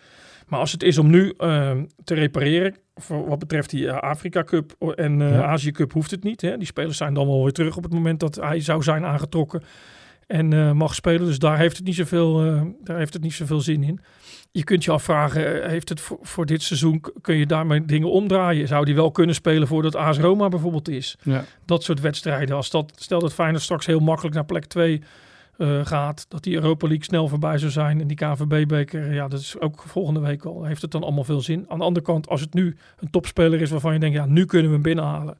[0.46, 4.44] Maar als het is om nu eh, te repareren, voor wat betreft die eh, Afrika
[4.44, 5.44] Cup en Ja.
[5.44, 6.40] Azië Cup hoeft het niet.
[6.40, 6.56] Hè?
[6.56, 9.62] Die spelers zijn dan wel weer terug op het moment dat hij zou zijn aangetrokken
[10.26, 11.26] en eh, mag spelen.
[11.26, 14.00] Dus daar heeft, het niet zoveel, eh, daar heeft het niet zoveel zin in.
[14.50, 18.10] Je kunt je afvragen, eh, heeft het voor, voor dit seizoen, kun je daarmee dingen
[18.10, 18.68] omdraaien?
[18.68, 21.16] Zou die wel kunnen spelen voordat AS Roma bijvoorbeeld is?
[21.22, 21.44] Ja.
[21.64, 22.56] dat soort wedstrijden.
[22.56, 25.02] Als dat, stel dat Feyenoord straks heel makkelijk naar plek 2
[25.56, 29.40] eh, gaat, dat die Europa League snel voorbij zou zijn en die KVB-beker, ja, dat
[29.40, 30.64] is ook volgende week al.
[30.64, 31.64] Heeft het dan allemaal veel zin?
[31.68, 34.44] Aan de andere kant, als het nu een topspeler is waarvan je denkt, ja, nu
[34.44, 35.38] kunnen we hem binnenhalen.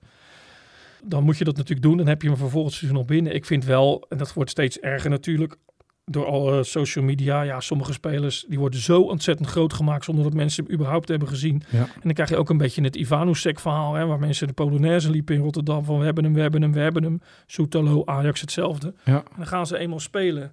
[1.09, 1.97] Dan moet je dat natuurlijk doen.
[1.97, 3.35] Dan heb je hem vervolgens seizoen al binnen.
[3.35, 5.57] Ik vind wel, en dat wordt steeds erger natuurlijk,
[6.05, 7.43] door alle social media.
[7.43, 11.29] Ja, sommige spelers die worden zo ontzettend groot gemaakt zonder dat mensen hem überhaupt hebben
[11.29, 11.63] gezien.
[11.71, 11.79] Ja.
[11.79, 15.11] En dan krijg je ook een beetje het Ivanusek verhaal, hè, waar mensen de Polonaise
[15.11, 17.21] liepen in Rotterdam van we hebben hem, we hebben hem, we hebben hem.
[17.47, 18.95] Soetalo, Ajax hetzelfde.
[19.05, 19.17] Ja.
[19.17, 20.53] En dan gaan ze eenmaal spelen.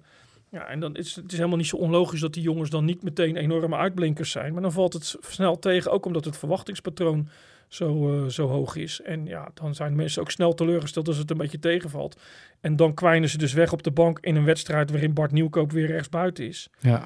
[0.50, 3.02] Ja, en dan is het is helemaal niet zo onlogisch dat die jongens dan niet
[3.02, 4.52] meteen enorme uitblinkers zijn.
[4.52, 7.28] Maar dan valt het snel tegen, ook omdat het verwachtingspatroon
[7.74, 9.00] zo, eh, zo hoog is.
[9.00, 12.20] En ja, dan zijn mensen ook snel teleurgesteld als het een beetje tegenvalt.
[12.60, 15.72] En dan kwijnen ze dus weg op de bank in een wedstrijd waarin Bart Nieuwkoop
[15.72, 16.68] weer rechtsbuiten is.
[16.80, 17.04] Ja.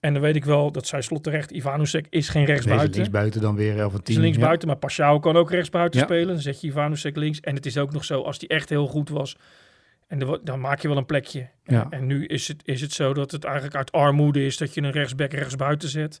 [0.00, 2.94] En dan weet ik wel, dat zei slot terecht, Ivanusek is geen rechtsbuiten.
[2.94, 4.20] linksbuiten dan weer of een is tien.
[4.20, 6.06] linksbuiten, maar Pashao kan ook rechtsbuiten Ja.
[6.06, 6.26] spelen.
[6.26, 7.40] Dan zet je Ivanusek links.
[7.40, 9.36] En het is ook nog zo, als die echt heel goed was,
[10.06, 11.48] en wo- dan maak je wel een plekje.
[11.64, 11.86] Ja.
[11.90, 14.82] En nu is het, is het zo dat het eigenlijk uit armoede is dat je
[14.82, 16.20] een rechtsback rechtsbuiten zet.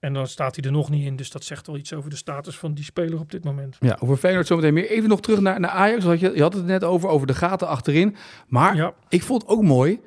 [0.00, 1.16] En dan staat hij er nog niet in.
[1.16, 3.76] Dus dat zegt wel iets over de status van die speler op dit moment.
[3.80, 4.90] Ja, over Feyenoord zometeen meer.
[4.90, 6.04] Even nog terug naar, naar Ajax.
[6.04, 8.16] Had je, je had het net over, over de gaten achterin.
[8.48, 10.00] Maar Ja, ik vond het ook mooi.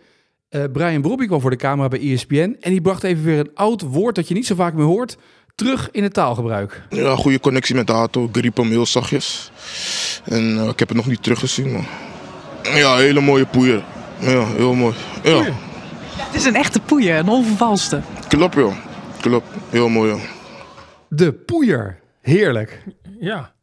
[0.49, 2.55] eh, Brian Brobby kwam voor de camera bij ESPN.
[2.59, 5.17] En die bracht even weer een oud woord dat je niet zo vaak meer hoort.
[5.55, 6.83] Terug in het taalgebruik.
[6.89, 8.23] Ja, goede connectie met de auto.
[8.25, 9.51] Ik riep hem heel zachtjes.
[10.25, 11.87] En eh, ik heb het nog niet teruggezien, maar...
[12.75, 13.83] Ja, hele mooie poeier.
[14.19, 14.95] Ja, heel mooi.
[15.23, 15.53] Ja, Poeier?
[16.17, 18.01] Het is een echte poeier, een onvervalste.
[18.27, 18.73] klopt joh.
[19.21, 19.47] Klopt.
[19.69, 20.21] Heel mooi joh.
[21.09, 21.99] De poeier.
[22.21, 22.83] Heerlijk.
[23.19, 23.53] ja.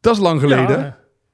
[0.00, 0.78] Dat is lang geleden.
[0.78, 0.84] Ja,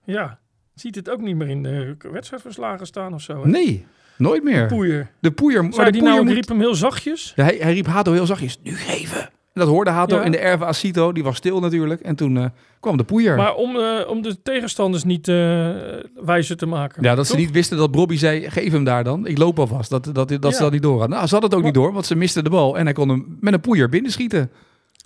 [0.06, 0.38] eh, ja.
[0.74, 3.42] Ziet het ook niet meer in de wedstrijdverslagen staan of zo?
[3.42, 3.48] hè?
[3.48, 3.86] Nee,
[4.18, 4.66] nooit meer.
[4.66, 5.10] Poeier.
[5.20, 5.62] De poeier.
[5.62, 7.32] maar Zei de die poeier nou, moet- riep hem heel zachtjes?
[7.36, 8.58] Ja, hij, hij riep Hato heel zachtjes.
[8.62, 9.30] Nu geven.
[9.60, 10.22] Dat hoorde Hato Ja.
[10.22, 11.12] in de erve Asito.
[11.12, 12.00] Die was stil natuurlijk.
[12.00, 12.44] En toen eh,
[12.80, 13.36] kwam de poeier.
[13.36, 15.70] Maar om, eh, om de tegenstanders niet eh
[16.14, 17.02] wijzer te maken.
[17.02, 19.26] Ja, dat ze niet wisten dat Bobby zei, geef hem daar dan.
[19.26, 19.90] Ik loop alvast.
[19.90, 20.58] Dat, dat, dat ze Ja.
[20.58, 21.16] dat niet door hadden.
[21.16, 22.78] Nou, ze hadden het ook Maar- niet door, want ze misten de bal.
[22.78, 24.50] En hij kon hem met een poeier binnenschieten.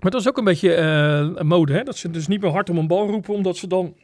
[0.00, 1.82] Maar dat is ook een beetje mode, hè?
[1.82, 3.94] Dat ze dus niet meer hard om een bal roepen, omdat ze dan...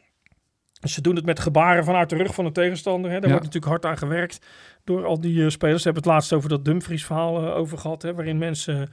[0.81, 3.11] Ze doen het met gebaren vanuit de rug van de tegenstander.
[3.11, 3.19] Hè?
[3.19, 3.35] Daar Ja.
[3.35, 4.45] wordt natuurlijk hard aan gewerkt
[4.83, 5.81] door al die spelers.
[5.81, 8.13] Ze hebben het laatst over dat Dumfries verhaal eh, over gehad, hè?
[8.13, 8.89] waarin mensen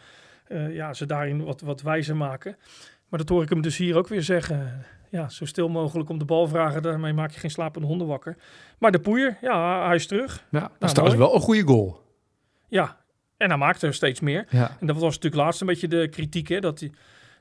[0.49, 2.57] eh, ja, ze daarin wat, wat wijzer maken.
[3.09, 4.85] Maar dat hoor ik hem dus hier ook weer zeggen.
[5.11, 8.37] Ja, zo stil mogelijk om de bal vragen, daarmee maak je geen slapende honden wakker.
[8.79, 10.45] Maar de poeier, ja, hij is terug.
[10.51, 11.29] Ja, dat is Nou, trouwens mooi.
[11.29, 12.01] wel een goede goal.
[12.69, 12.97] Ja,
[13.37, 14.47] En hij maakte er steeds meer.
[14.51, 14.77] Ja.
[14.81, 16.91] En dat was natuurlijk laatst een beetje de kritiek, hè, dat hij...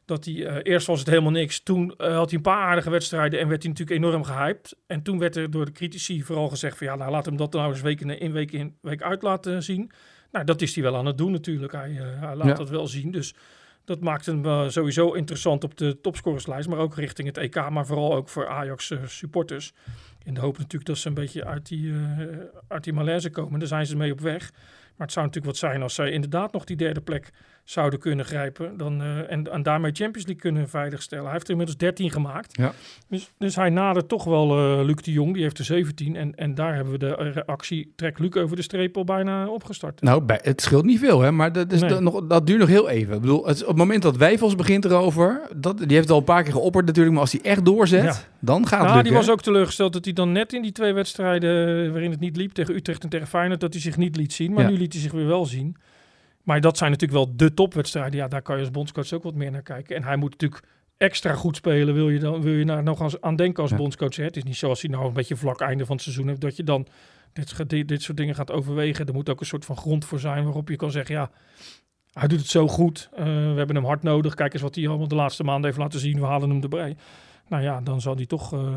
[0.05, 1.63] Dat hij, eh, eerst was het helemaal niks.
[1.63, 4.75] Toen eh, had hij een paar aardige wedstrijden en werd hij natuurlijk enorm gehyped.
[4.85, 7.53] En toen werd er door de critici vooral gezegd van ja, nou laat hem dat
[7.53, 9.91] nou eens week in, week in week uit laten zien.
[10.31, 11.73] Nou, dat is hij wel aan het doen natuurlijk.
[11.73, 12.53] Hij, uh, hij laat Ja.
[12.53, 13.11] dat wel zien.
[13.11, 13.33] Dus
[13.85, 17.85] dat maakt hem uh, sowieso interessant op de topscorerslijst, maar ook richting het EK, maar
[17.85, 19.73] vooral ook voor Ajax uh, supporters.
[20.23, 21.93] In de hoop natuurlijk dat ze een beetje uit die,
[22.67, 23.59] uit die malaise komen.
[23.59, 24.51] Daar zijn ze mee op weg.
[24.97, 27.31] Maar het zou natuurlijk wat zijn als zij inderdaad nog die derde plek
[27.69, 28.77] zouden kunnen grijpen.
[28.77, 31.23] Dan, uh, en, en daarmee Champions League kunnen veiligstellen.
[31.23, 32.57] Hij heeft er inmiddels 13 gemaakt.
[32.57, 32.73] Ja.
[33.09, 35.33] Dus, dus hij nadert toch wel uh, Luc de Jong.
[35.33, 36.15] Die heeft er 17.
[36.15, 40.01] En, en daar hebben we de reactie Trek Luc over de streep al bijna opgestart.
[40.01, 41.31] Nou, bij, het scheelt niet veel, hè?
[41.31, 41.99] maar dat, is Nee.
[41.99, 43.15] nog, dat duurt nog heel even.
[43.15, 46.17] Ik bedoel, het, op het moment dat Wijfels begint erover, dat, die heeft het al
[46.17, 48.15] een paar keer geopperd natuurlijk, maar als hij echt doorzet, Ja.
[48.39, 49.03] dan gaat het Nou, lukken.
[49.03, 52.37] die was ook teleurgesteld dat hij dan net in die twee wedstrijden waarin het niet
[52.37, 54.53] liep tegen Utrecht en tegen Feyenoord, dat hij zich niet liet zien.
[54.53, 54.69] Maar Ja.
[54.69, 55.75] nu liet hij zich weer wel zien.
[56.47, 58.19] Maar dat zijn natuurlijk wel de topwedstrijden.
[58.19, 59.95] Ja, daar kan je als bondscoach ook wat meer naar kijken.
[59.95, 60.63] En hij moet natuurlijk
[60.97, 61.93] extra goed spelen.
[61.93, 63.77] Wil je, dan, wil je daar nog als, aan denken als Ja.
[63.77, 64.15] bondscoach?
[64.15, 64.23] Hè?
[64.23, 66.55] Het is niet zoals hij nou een beetje vlak einde van het seizoen heeft, dat
[66.55, 66.87] je dan
[67.67, 69.05] dit, dit soort dingen gaat overwegen.
[69.05, 71.31] Er moet ook een soort van grond voor zijn waarop je kan zeggen, ja,
[72.13, 73.09] hij doet het zo goed.
[73.13, 74.33] Eh, we hebben hem hard nodig.
[74.33, 76.19] Kijk eens wat hij allemaal de laatste maanden heeft laten zien.
[76.19, 76.95] We halen hem erbij.
[77.47, 78.75] Nou ja, dan zal hij toch eh,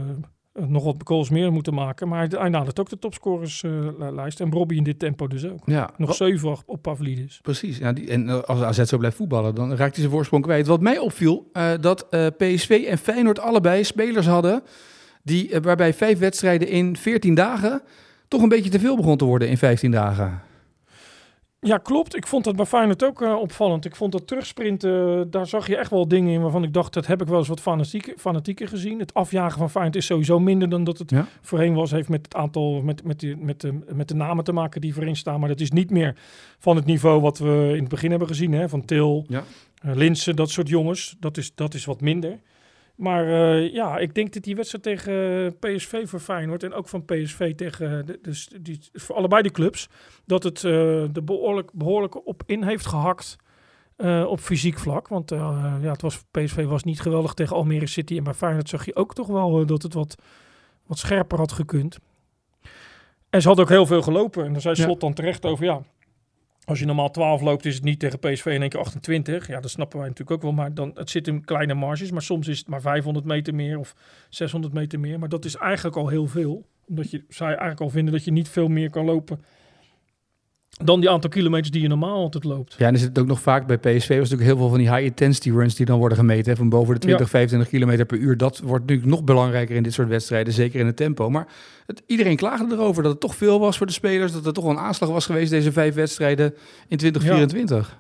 [0.54, 2.08] nog wat goals meer moeten maken.
[2.08, 4.40] Maar hij, hij nadert ook de topscorerslijst.
[4.40, 5.62] en Robbie in dit tempo dus ook.
[5.64, 7.38] Ja, Nog zeven op- op Pavlidis.
[7.42, 7.78] Precies.
[7.78, 10.66] Ja, die, en eh, als AZ zo blijft voetballen, dan raakt hij zijn voorsprong kwijt.
[10.66, 14.62] Wat mij opviel, eh, dat eh, PSV en Feyenoord allebei spelers hadden...
[15.22, 17.82] Die, eh, waarbij vijf wedstrijden in 14 dagen
[18.28, 20.40] toch een beetje te veel begon te worden in 15 dagen.
[21.62, 22.16] Ja, klopt.
[22.16, 23.84] Ik vond dat bij Feyenoord ook eh, opvallend.
[23.84, 27.06] Ik vond dat terugsprinten, daar zag je echt wel dingen in waarvan ik dacht, dat
[27.06, 28.98] heb ik wel eens wat fanatiek, fanatieker gezien.
[28.98, 31.26] Het afjagen van Feyenoord is sowieso minder dan dat het Ja.
[31.40, 31.90] voorheen was.
[31.90, 34.94] Heeft met het aantal, met, met, die, met, de, met de namen te maken die
[34.94, 35.40] voorin staan.
[35.40, 36.14] Maar dat is niet meer
[36.58, 38.52] van het niveau wat we in het begin hebben gezien.
[38.52, 38.68] Hè?
[38.68, 39.42] Van Til, Ja.
[39.82, 41.16] eh, Linsen, dat soort jongens.
[41.20, 42.38] Dat is, dat is wat minder.
[43.00, 45.12] Maar eh, ja, ik denk dat die wedstrijd tegen
[45.62, 49.50] eh, PSV voor Feyenoord en ook van PSV tegen de, dus die, voor allebei die
[49.50, 49.88] clubs,
[50.24, 53.36] dat het uh, er behoorlijk, behoorlijk op in heeft gehakt
[53.96, 55.08] uh, op fysiek vlak.
[55.08, 58.84] Want ja, het was, PSV was niet geweldig tegen Almere City en bij Feyenoord zag
[58.84, 60.14] je ook toch wel dat het wat,
[60.86, 61.98] wat scherper had gekund.
[63.30, 64.98] En ze had ook heel veel gelopen en daar zei Slot ja.
[64.98, 65.80] dan terecht over, ja,
[66.64, 69.46] als je normaal 12 loopt, is het niet tegen PSV in één keer 28.
[69.46, 70.52] Ja, dat snappen wij natuurlijk ook wel.
[70.52, 72.10] Maar dan, het zit in kleine marges.
[72.10, 73.94] Maar soms is het maar 500 meter meer of
[74.28, 75.18] 600 meter meer.
[75.18, 76.66] Maar dat is eigenlijk al heel veel.
[76.88, 79.40] Omdat je, zij eigenlijk al vinden dat je niet veel meer kan lopen
[80.84, 82.74] dan die aantal kilometers die je normaal altijd loopt.
[82.78, 84.90] Ja, en er zit ook nog vaak bij PSV was natuurlijk heel veel van die
[84.90, 86.50] high intensity runs die dan worden gemeten.
[86.50, 87.30] Hè, van boven de 20, ja.
[87.30, 88.36] 25 kilometer per uur.
[88.36, 91.30] Dat wordt natuurlijk nog belangrijker in dit soort wedstrijden, zeker in het tempo.
[91.30, 91.46] Maar
[91.86, 94.32] het, iedereen klaagde erover dat het toch veel was voor de spelers.
[94.32, 96.54] Dat er toch wel een aanslag was geweest, deze vijf wedstrijden
[96.88, 97.98] in 2024.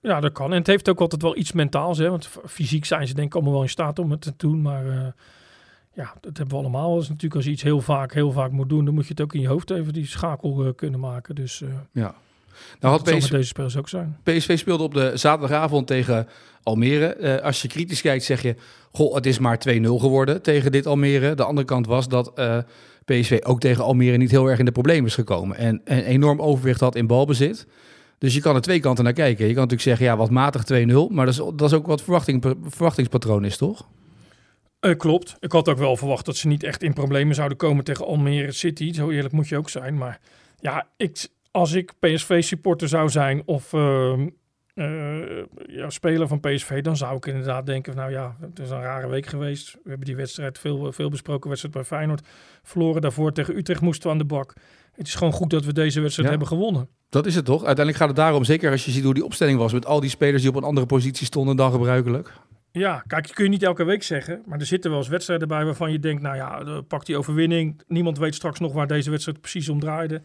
[0.00, 0.10] Ja.
[0.10, 0.50] ja, dat kan.
[0.50, 1.98] En het heeft ook altijd wel iets mentaals.
[1.98, 2.10] Hè?
[2.10, 4.62] Want fysiek zijn ze denk ik allemaal wel in staat om het te doen.
[4.62, 5.06] Maar uh,
[5.94, 6.94] ja, dat hebben we allemaal.
[6.94, 9.20] Dus natuurlijk als je iets heel vaak, heel vaak moet doen, dan moet je het
[9.20, 11.34] ook in je hoofd even die schakel uh, kunnen maken.
[11.34, 12.14] Dus uh, ja.
[12.80, 14.16] Nou had PSV, deze spelers ook zijn.
[14.22, 16.28] PSV speelde op de zaterdagavond tegen
[16.62, 17.16] Almere.
[17.20, 18.56] Uh, als je kritisch kijkt, zeg je:
[18.90, 21.34] Goh, het is maar 2-0 geworden tegen dit Almere.
[21.34, 22.34] De andere kant was dat
[23.04, 25.56] PSV ook tegen Almere niet heel erg in de problemen is gekomen.
[25.56, 27.66] En een enorm overwicht had in balbezit.
[28.18, 29.46] Dus je kan er twee kanten naar kijken.
[29.46, 31.14] Je kan natuurlijk zeggen: ja, wat matig 2-0.
[31.14, 33.88] Maar dat is, dat is ook wat verwachting, verwachtingspatroon is, toch?
[34.80, 35.36] Uh, klopt.
[35.40, 38.52] Ik had ook wel verwacht dat ze niet echt in problemen zouden komen tegen Almere
[38.52, 38.92] City.
[38.92, 39.98] Zo eerlijk moet je ook zijn.
[39.98, 40.20] Maar
[40.60, 44.12] ja, ik, als ik PSV-supporter zou zijn of uh,
[44.74, 48.80] uh, ja, speler van PSV, dan zou ik inderdaad denken: nou ja, het is een
[48.80, 49.72] rare week geweest.
[49.72, 52.26] We hebben die wedstrijd, veel, veel besproken wedstrijd bij Feyenoord,
[52.62, 53.02] verloren.
[53.02, 54.54] Daarvoor tegen Utrecht moesten we aan de bak.
[54.92, 56.36] Het is gewoon goed dat we deze wedstrijd ja.
[56.36, 56.88] hebben gewonnen.
[57.08, 57.64] Dat is het toch?
[57.64, 60.10] Uiteindelijk gaat het daarom, zeker als je ziet hoe die opstelling was, met al die
[60.10, 62.32] spelers die op een andere positie stonden dan gebruikelijk.
[62.72, 64.42] Ja, kijk, dat kun je niet elke week zeggen.
[64.46, 67.80] Maar er zitten wel eens wedstrijden bij waarvan je denkt, nou ja, pak die overwinning.
[67.86, 70.22] Niemand weet straks nog waar deze wedstrijd precies om draaide.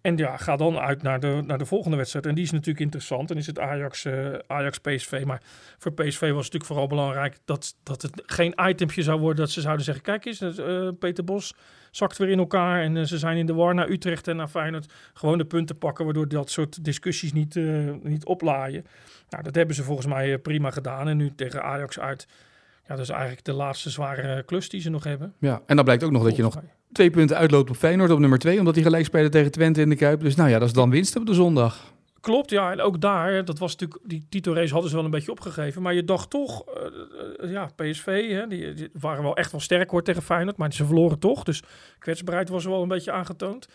[0.00, 2.26] En ja, ga dan uit naar de, naar de volgende wedstrijd.
[2.26, 3.30] En die is natuurlijk interessant.
[3.30, 5.22] En is het Ajax, uh, Ajax PSV.
[5.26, 5.42] Maar
[5.78, 9.44] voor PSV was het natuurlijk vooral belangrijk dat, dat het geen itempje zou worden.
[9.44, 11.54] Dat ze zouden zeggen, kijk eens, uh, Peter Bos
[11.90, 12.82] zakt weer in elkaar.
[12.82, 14.92] En uh, ze zijn in de war naar Utrecht en naar Feyenoord.
[15.14, 17.54] Gewoon de punten pakken, waardoor dat soort discussies niet,
[18.02, 18.86] niet oplaaien.
[19.28, 21.08] Nou, dat hebben ze volgens mij prima gedaan.
[21.08, 22.26] En nu tegen Ajax uit.
[22.88, 25.34] Ja, dat is eigenlijk de laatste zware klus die ze nog hebben.
[25.38, 26.56] Ja, en dan blijkt ook nog dat je nog
[26.92, 28.58] twee punten uitloopt op Feyenoord op nummer twee.
[28.58, 30.20] Omdat die gelijk spelen tegen Twente in de Kuip.
[30.20, 31.92] Dus nou ja, dat is dan winst op de zondag.
[32.20, 32.72] Klopt, ja.
[32.72, 35.82] En ook daar, dat was natuurlijk, die titelrace hadden ze wel een beetje opgegeven.
[35.82, 36.64] Maar je dacht toch,
[37.42, 40.56] uh, ja, PSV, hè, die, die, waren wel echt wel sterk hoor tegen Feyenoord.
[40.56, 41.42] Maar ze verloren toch.
[41.42, 41.62] Dus
[41.98, 43.68] kwetsbaarheid was wel een beetje aangetoond.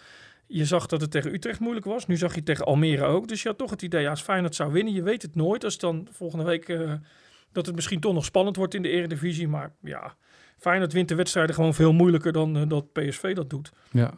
[0.47, 2.07] je zag dat het tegen Utrecht moeilijk was.
[2.07, 3.27] Nu zag je het tegen Almere ook.
[3.27, 5.63] Dus je had toch het idee, ja, als Feyenoord zou winnen, je weet het nooit.
[5.63, 6.91] Als dan volgende week eh,
[7.53, 9.47] dat het misschien toch nog spannend wordt in de Eredivisie.
[9.47, 10.15] Maar ja,
[10.57, 13.71] Feyenoord wint de wedstrijden gewoon veel moeilijker dan eh, dat PSV dat doet.
[13.91, 14.13] Ja.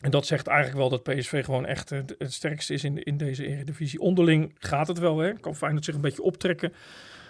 [0.00, 3.16] En dat zegt eigenlijk wel dat PSV gewoon echt eh, het sterkste is in, in
[3.16, 4.00] deze Eredivisie.
[4.00, 5.32] Onderling gaat het wel, hè.
[5.32, 6.72] Kan Feyenoord zich een beetje optrekken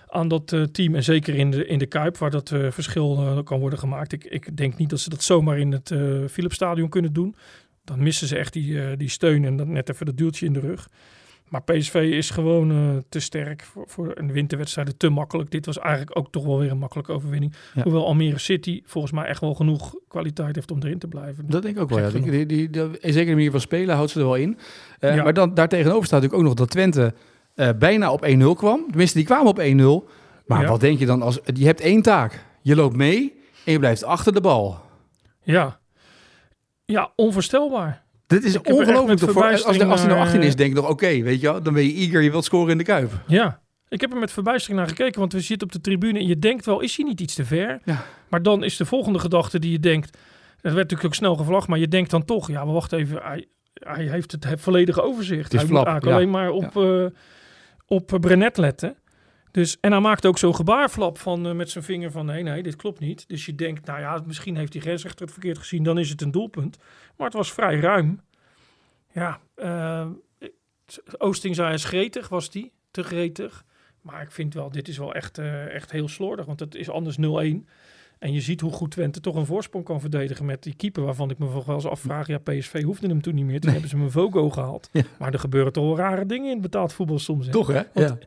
[0.09, 0.95] aan dat uh, team.
[0.95, 4.13] En zeker in de, in de Kuip, waar dat verschil kan worden gemaakt.
[4.13, 5.95] Ik, ik denk niet dat ze dat zomaar in het
[6.31, 7.37] Philipsstadion kunnen doen.
[7.85, 10.61] Dan missen ze echt die, die steun en dan net even dat duwtje in de
[10.61, 10.89] rug.
[11.49, 14.99] Maar PSV is gewoon te sterk voor, voor een winterwedstrijd.
[14.99, 15.51] Te makkelijk.
[15.51, 17.55] Dit was eigenlijk ook toch wel weer een makkelijke overwinning.
[17.75, 17.83] Ja.
[17.83, 21.45] Hoewel Almere City volgens mij echt wel genoeg kwaliteit heeft om erin te blijven.
[21.47, 21.99] Dat denk ik ook wel.
[21.99, 22.11] Ja.
[22.11, 24.59] Die, die, die, die, zeker de manier van spelen houdt ze er wel in.
[25.01, 25.23] Ja.
[25.23, 27.15] Maar dan daartegenover staat natuurlijk ook nog dat Twente
[27.55, 28.85] uh, bijna op 1-0 kwam.
[28.89, 29.61] Tenminste, die kwamen op
[30.09, 30.13] 1-0.
[30.47, 31.39] Maar wat denk je dan als...
[31.55, 32.45] Je hebt één taak.
[32.63, 34.81] Je loopt mee en je blijft achter de bal.
[35.43, 35.81] Ja.
[36.85, 38.04] Ja, onvoorstelbaar.
[38.35, 39.23] Dit is ongelooflijk.
[39.23, 41.63] Als, als, als hij nou 18 is, denk ik nog, oké, okay, weet je wel,
[41.63, 43.13] dan ben je eager, je wilt scoren in de Kuip.
[43.27, 46.27] Ja, ik heb er met verbijstering naar gekeken, want we zitten op de tribune en
[46.27, 47.81] je denkt wel, is hij niet iets te ver?
[47.85, 48.05] Ja.
[48.29, 50.13] Maar dan is de volgende gedachte die je denkt,
[50.61, 53.23] dat werd natuurlijk ook snel gevlagd, maar je denkt dan toch, ja, maar wacht even,
[53.23, 55.53] hij, hij heeft het volledige overzicht.
[55.53, 56.13] Het hij flap, moet eigenlijk ja.
[56.15, 57.03] alleen maar op, ja.
[57.03, 57.07] uh,
[57.87, 58.97] op Brenet letten.
[59.55, 62.63] Dus, en hij maakt ook zo'n gebaarflap van, uh, met zijn vinger van nee, nee,
[62.63, 63.29] dit klopt niet.
[63.29, 66.21] Dus je denkt, nou ja, misschien heeft die grensrechter het verkeerd gezien, dan is het
[66.21, 66.79] een doelpunt.
[67.17, 68.21] Maar het was vrij ruim.
[69.13, 70.07] Ja, uh,
[71.19, 73.65] Oosting zei gretig, was die, te gretig.
[74.01, 76.91] Maar ik vind wel, dit is wel echt, uh, echt heel slordig, want het is
[76.91, 77.69] anders 0-1.
[78.25, 81.03] En je ziet hoe goed Twente toch een voorsprong kan verdedigen met die keeper.
[81.05, 82.27] Waarvan ik me wel eens afvraag.
[82.27, 83.61] Ja, PSV hoefde hem toen niet meer.
[83.61, 83.73] Toen nee.
[83.73, 84.89] hebben ze hem een Vogo gehaald.
[84.93, 85.03] Ja.
[85.19, 87.47] Maar er gebeuren toch wel rare dingen in het betaald voetbal soms.
[87.47, 87.53] Hè?
[87.53, 87.83] Toch hè?
[87.93, 88.19] Want Ja.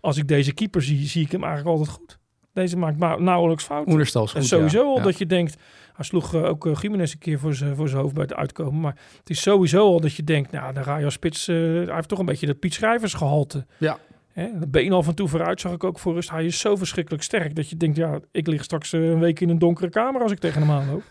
[0.00, 2.18] als ik deze keeper zie, zie ik hem eigenlijk altijd goed.
[2.52, 3.92] Deze maakt nou- nauwelijks fouten.
[4.34, 4.88] En sowieso ja.
[4.88, 5.56] al dat je denkt...
[5.94, 8.34] Hij sloeg eh, ook uh, Jiménez een keer voor zijn voor zijn hoofd bij het
[8.34, 8.80] uitkomen.
[8.80, 10.50] Maar het is sowieso al dat je denkt...
[10.50, 11.48] Nou, de Rayo Spits...
[11.48, 13.66] eh, hij heeft toch een beetje dat Piet Schrijvers gehalte.
[13.78, 13.98] Ja.
[14.34, 16.30] De been af en toe vooruit zag ik ook voor rust.
[16.30, 17.96] Hij is zo verschrikkelijk sterk dat je denkt...
[17.96, 20.70] ja, ik lig straks eh, een week in een donkere kamer als ik tegen hem
[20.70, 21.02] aanloop.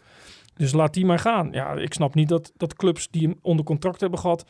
[0.55, 1.51] Dus laat die maar gaan.
[1.51, 4.45] Ja, ik snap niet dat, dat clubs die hem onder contract hebben gehad...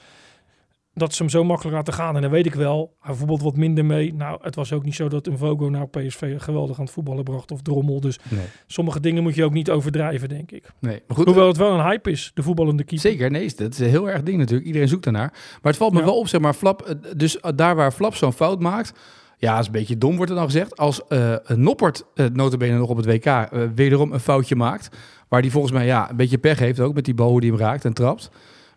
[0.94, 2.16] dat ze hem zo makkelijk laten gaan.
[2.16, 4.14] En dan weet ik wel, hij voetbalt wat minder mee.
[4.14, 7.24] Nou, het was ook niet zo dat een Vogo nou PSV geweldig aan het voetballen
[7.24, 8.00] bracht of Drommel.
[8.00, 8.46] Dus Nee.
[8.68, 10.72] sommige dingen moet je ook niet overdrijven, denk ik.
[10.80, 11.02] nee.
[11.08, 13.10] Maar goed, Hoewel het wel een hype is, de voetballende keeper.
[13.12, 14.68] Zeker, nee, dat is een heel erg ding natuurlijk.
[14.68, 15.30] Iedereen zoekt daarnaar.
[15.32, 16.06] Maar het valt me Ja.
[16.06, 19.00] wel op, zeg maar, Flap, eh, dus eh, daar waar Flap zo'n fout maakt,
[19.38, 20.78] ja, is een beetje dom wordt er dan gezegd.
[20.78, 24.90] Als eh Noppert, uh, notabene nog op het WK, eh, wederom een foutje maakt,
[25.28, 27.60] waar die volgens mij ja, een beetje pech heeft ook met die bal die hem
[27.60, 28.30] raakt en trapt.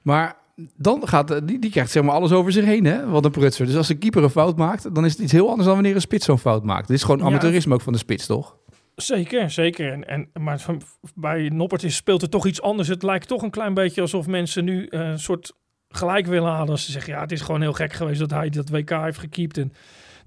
[0.03, 0.37] Maar
[0.77, 3.31] dan gaat, eh, die, die krijgt zeg maar alles over zich heen, hè, wat een
[3.31, 3.66] prutser.
[3.66, 5.95] Dus als een keeper een fout maakt, dan is het iets heel anders dan wanneer
[5.95, 6.88] een spits zo'n fout maakt.
[6.88, 7.25] Dit is gewoon Ja.
[7.27, 8.57] amateurisme ook van de spits, toch?
[8.97, 9.92] Zeker, zeker.
[9.92, 10.83] En, en, maar van,
[11.14, 12.88] bij Noppert is, speelt het toch iets anders.
[12.88, 15.53] Het lijkt toch een klein beetje alsof mensen nu eh, een soort
[15.88, 16.69] gelijk willen halen.
[16.71, 19.19] Als ze zeggen, ja, het is gewoon heel gek geweest dat hij dat WK heeft
[19.19, 19.59] gekiept.
[19.59, 19.73] En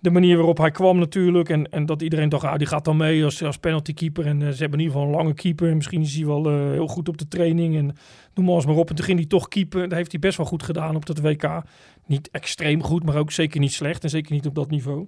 [0.02, 1.50] de manier waarop hij kwam natuurlijk.
[1.50, 4.26] En, en dat iedereen dacht, ah, die gaat dan mee als, als penaltykeeper.
[4.26, 5.76] En eh, ze hebben in ieder geval een lange keeper.
[5.76, 7.76] Misschien is hij wel eh, heel goed op de training.
[7.78, 7.96] En
[8.34, 8.90] noem maar eens maar op.
[8.90, 9.82] En toen ging hij toch keeper.
[9.90, 11.62] Dat heeft hij best wel goed gedaan op dat WK.
[12.06, 14.04] Niet extreem goed, maar ook zeker niet slecht.
[14.04, 15.08] En zeker niet op dat niveau.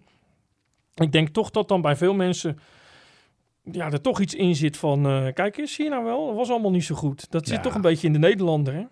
[0.95, 2.57] Ik denk toch dat dan bij veel mensen
[3.71, 5.05] ja, er toch iets in zit van...
[5.05, 6.27] eh, kijk eens, zie je nou wel?
[6.27, 7.31] Dat was allemaal niet zo goed.
[7.31, 7.53] Dat Ja.
[7.53, 8.83] zit toch een beetje in de Nederlander, hè?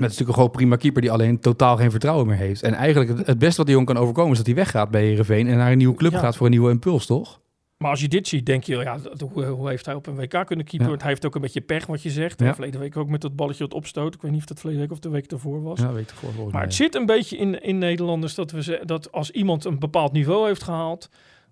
[0.00, 2.62] Dat is natuurlijk een gewoon prima keeper die alleen totaal geen vertrouwen meer heeft.
[2.62, 5.02] En eigenlijk het, het beste wat die jongen kan overkomen is dat hij weggaat bij
[5.02, 6.18] Heerenveen en naar een nieuwe club Ja.
[6.18, 7.40] gaat voor een nieuwe impuls, toch?
[7.76, 8.98] Maar als je dit ziet, denk je, ja,
[9.32, 10.90] hoe, hoe heeft hij op een WK kunnen keeper?
[10.90, 10.96] Ja.
[10.96, 12.40] Hij heeft ook een beetje pech, wat je zegt.
[12.40, 12.54] Ja.
[12.54, 14.14] Verleden week ook met dat balletje dat opstoot.
[14.14, 15.80] Ik weet niet of dat verleden week of de week ervoor was.
[15.80, 18.80] Ja, weet ik voor volgens Maar het zit een beetje in, in Nederlanders dat, we
[18.84, 21.08] dat als iemand een bepaald niveau heeft gehaald,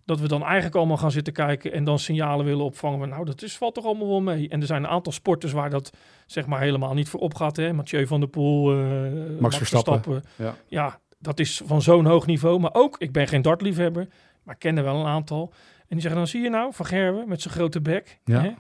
[0.09, 2.99] dat we dan eigenlijk allemaal gaan zitten kijken en dan signalen willen opvangen.
[2.99, 4.49] van, Nou, dat is, valt toch allemaal wel mee.
[4.49, 5.91] En er zijn een aantal sporters waar dat
[6.27, 7.57] zeg maar helemaal niet voor opgaat.
[7.57, 7.73] Hè?
[7.73, 10.25] Mathieu van der Poel, eh, Max, Verstappen.
[10.37, 10.55] Ja.
[10.67, 12.61] ja, dat is van zo'n hoog niveau.
[12.61, 14.09] Maar ook, ik ben geen dartliefhebber,
[14.43, 15.53] maar ken er wel een aantal.
[15.79, 18.19] En die zeggen dan, zie je nou, Van Gerwen met zijn grote bek.
[18.25, 18.41] Ja.
[18.41, 18.51] Hè?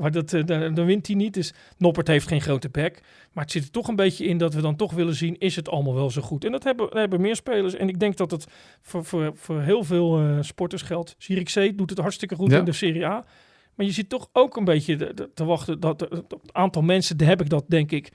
[0.00, 1.34] Maar dat, eh, dan, wint hij niet.
[1.34, 3.00] Dus Noppert heeft geen grote bek.
[3.32, 5.38] Maar het zit er toch een beetje in dat we dan toch willen zien...
[5.38, 6.44] is het allemaal wel zo goed?
[6.44, 7.74] En dat hebben, hebben meer spelers.
[7.74, 8.46] En ik denk dat het
[8.82, 11.14] voor, voor, voor heel veel eh, sporters geldt.
[11.18, 12.58] Zierikzee doet het hartstikke goed Ja.
[12.58, 13.24] in de Serie A.
[13.74, 15.80] Maar je zit toch ook een beetje te wachten...
[15.80, 18.12] dat- het aantal mensen, daar heb ik dat denk ik...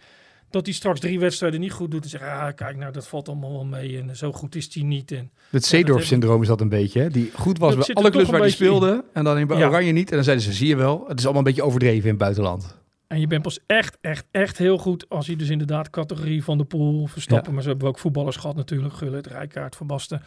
[0.53, 2.03] dat hij straks drie wedstrijden niet goed doet...
[2.03, 4.01] en zegt, ah, kijk, nou, dat valt allemaal wel mee...
[4.01, 5.11] en zo goed is hij niet.
[5.11, 7.09] En Het Zeedorf-syndroom is dat een beetje, hè?
[7.09, 9.03] Die goed was bij alle clubs waar beetje speelde.
[9.13, 9.67] En dan in Ja.
[9.67, 10.09] Oranje niet.
[10.09, 12.17] En dan zeiden ze, zie je wel, het is allemaal een beetje overdreven in het
[12.17, 12.81] buitenland.
[13.07, 16.57] En je bent pas echt, echt, echt heel goed als je dus inderdaad categorie van
[16.57, 17.47] de pool verstappen.
[17.47, 17.53] Ja.
[17.53, 18.93] Maar zo hebben ook voetballers gehad natuurlijk.
[18.93, 20.21] Gullit, Rijkaard, Van Basten.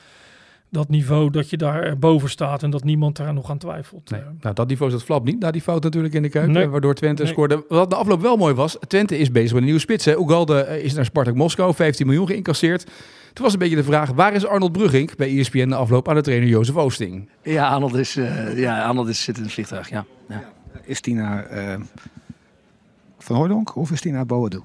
[0.70, 4.11] Dat niveau dat je daar boven staat en dat niemand daar nog aan twijfelt.
[4.11, 4.20] Nee.
[4.40, 6.38] Nou, dat niveau zat flap niet na die fout natuurlijk in de.
[6.38, 6.64] Nee.
[6.64, 7.33] eh, Waardoor Twente Nee.
[7.33, 7.64] scoorde.
[7.68, 8.76] Wat de afloop wel mooi was.
[8.87, 10.05] Twente is bezig met een nieuwe spits.
[10.05, 10.18] Hè.
[10.18, 11.74] Ugalde eh, is naar Spartak Moskou.
[11.74, 12.85] 15 miljoen geïncasseerd.
[13.33, 14.11] Toen was een beetje de vraag.
[14.11, 17.29] Waar is Arnold Brugging bij ESPN de afloop aan de trainer Jozef Oosting?
[17.42, 20.05] Ja, Arnold, is, eh, ja, Arnold is, zit in het vliegtuig, ja.
[20.29, 20.44] ja.
[20.85, 21.74] Is die naar eh,
[23.18, 24.61] Van Hooydonk of is die naar Boadu?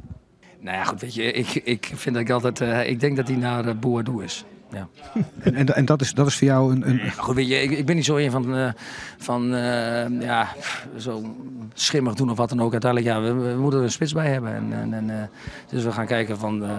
[0.59, 2.61] Nou ja, goed, weet je, ik, ik vind dat ik altijd...
[2.61, 4.45] eh, ik denk dat hij naar uh, Boadu is.
[4.71, 4.87] Ja.
[5.43, 6.89] En, en, en dat, is, dat is voor jou een...
[6.89, 7.11] een...
[7.17, 8.69] Goed, weet je, ik, ik ben niet zo een van, eh,
[9.17, 10.47] van eh, ja,
[10.97, 11.35] zo
[11.73, 12.71] schimmig doen of wat dan ook.
[12.71, 14.53] Uiteindelijk, ja, we, we moeten er een spits bij hebben.
[14.53, 15.27] En, en, en, eh,
[15.69, 16.69] dus we gaan kijken van, eh,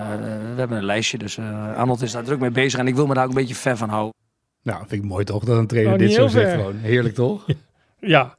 [0.55, 1.19] we hebben een lijstje.
[1.19, 3.37] Dus eh, Arnold is daar druk mee bezig en ik wil me daar ook een
[3.37, 4.15] beetje fan van houden.
[4.63, 6.59] Nou, vind ik mooi toch dat een trainer Nou, dit zo zegt ver.
[6.59, 6.77] gewoon.
[6.77, 7.47] Heerlijk toch?
[8.05, 8.37] Ja,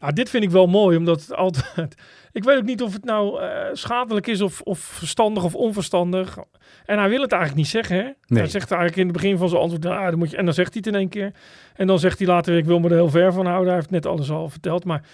[0.00, 1.94] nou, dit vind ik wel mooi, omdat het altijd...
[2.32, 6.38] Ik weet ook niet of het nou eh, schadelijk is of, of verstandig of onverstandig.
[6.84, 8.02] En hij wil het eigenlijk niet zeggen, hè?
[8.02, 8.14] Nee.
[8.26, 10.36] Hij zegt eigenlijk in het begin van zijn antwoord, ah, dan moet je...
[10.36, 11.32] en dan zegt hij het in één keer.
[11.74, 13.66] En dan zegt hij later, ik wil me er heel ver van houden.
[13.66, 15.08] Hij heeft net alles al verteld, maar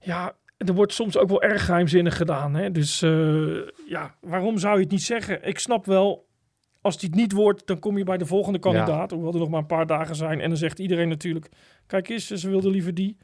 [0.00, 0.34] ja...
[0.56, 2.54] Er wordt soms ook wel erg geheimzinnig gedaan.
[2.54, 2.70] Hè?
[2.70, 3.54] Dus eh,
[3.88, 5.48] ja, waarom zou je het niet zeggen?
[5.48, 6.26] Ik snap wel,
[6.80, 9.10] als die het niet wordt, dan kom je bij de volgende kandidaat.
[9.10, 10.40] Hoewel er nog maar een paar dagen zijn.
[10.40, 11.48] En dan zegt iedereen natuurlijk,
[11.86, 13.16] kijk eens, ze wilden liever die.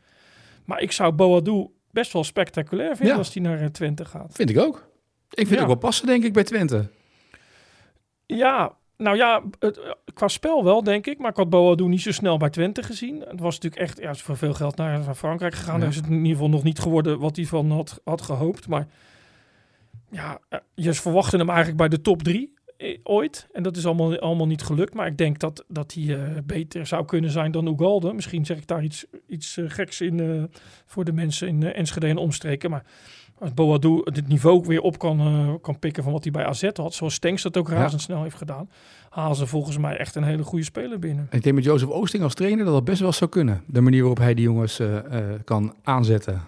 [0.64, 1.66] Maar ik zou Boadu
[1.98, 3.18] best wel spectaculair vinden Ja.
[3.18, 4.32] als die naar eh, Twente gaat.
[4.34, 4.76] Vind ik ook.
[5.30, 6.88] Ik vind het ook wel passen denk ik bij Twente.
[8.26, 11.18] Ja, nou ja, het, eh, qua spel wel, denk ik.
[11.18, 13.20] Maar ik had Boadu niet zo snel bij Twente gezien.
[13.20, 15.74] Het was natuurlijk echt, ja, hij voor veel geld naar, naar Frankrijk gegaan.
[15.74, 15.80] Ja.
[15.80, 18.68] Daar is het in ieder geval nog niet geworden wat hij van had, had gehoopt.
[18.68, 18.86] Maar
[20.10, 22.54] ja, eh, je verwachtte hem eigenlijk bij de top drie
[23.02, 23.48] ooit.
[23.52, 24.94] En dat is allemaal, allemaal niet gelukt.
[24.94, 28.12] Maar ik denk dat, dat hij eh, beter zou kunnen zijn dan Ugalde.
[28.12, 30.42] Misschien zeg ik daar iets, iets eh, geks in eh,
[30.86, 32.70] voor de mensen in eh, Enschede en omstreken.
[32.70, 32.84] Maar
[33.38, 36.68] als Boadu het niveau weer op kan, eh, kan pikken van wat hij bij AZ
[36.72, 37.74] had, zoals Stenks dat ook Ja.
[37.74, 38.70] razendsnel heeft gedaan,
[39.10, 41.26] halen ze volgens mij echt een hele goede speler binnen.
[41.30, 43.62] En ik denk met Jozef Oosting als trainer dat dat best wel zou kunnen.
[43.66, 46.42] De manier waarop hij die jongens eh, eh, kan aanzetten.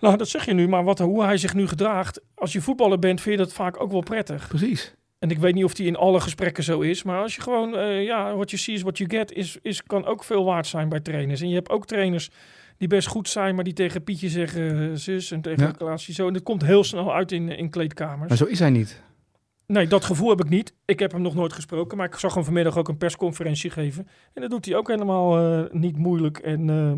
[0.00, 2.98] Nou, dat zeg je nu, maar wat, hoe hij zich nu gedraagt, als je voetballer
[2.98, 4.48] bent, vind je dat vaak ook wel prettig.
[4.48, 4.94] Precies.
[5.24, 7.76] En ik weet niet of die in alle gesprekken zo is, maar als je gewoon,
[7.76, 10.66] eh, ja, what you see is what you get, is, is, kan ook veel waard
[10.66, 11.40] zijn bij trainers.
[11.40, 12.30] En je hebt ook trainers
[12.76, 15.70] die best goed zijn, maar die tegen Pietje zeggen eh, zus en tegen Ja.
[15.70, 16.26] Klaasje zo.
[16.26, 18.28] En dat komt heel snel uit in, in kleedkamers.
[18.28, 19.02] Maar zo is hij niet.
[19.66, 20.74] Nee, dat gevoel heb ik niet.
[20.84, 24.08] Ik heb hem nog nooit gesproken, maar ik zag hem vanmiddag ook een persconferentie geven.
[24.32, 26.38] En dat doet hij ook helemaal eh, niet moeilijk.
[26.38, 26.92] En eh,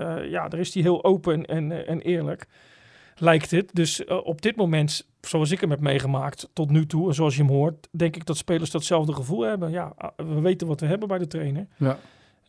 [0.00, 2.46] eh, ja, daar is hij heel open en, eh, en eerlijk,
[3.16, 3.70] lijkt het.
[3.72, 7.36] Dus eh, op dit moment, zoals ik hem heb meegemaakt tot nu toe, en zoals
[7.36, 9.70] je hem hoort, denk ik dat spelers datzelfde gevoel hebben.
[9.70, 11.66] Ja, ah, we weten wat we hebben bij de trainer.
[11.76, 11.98] Ja.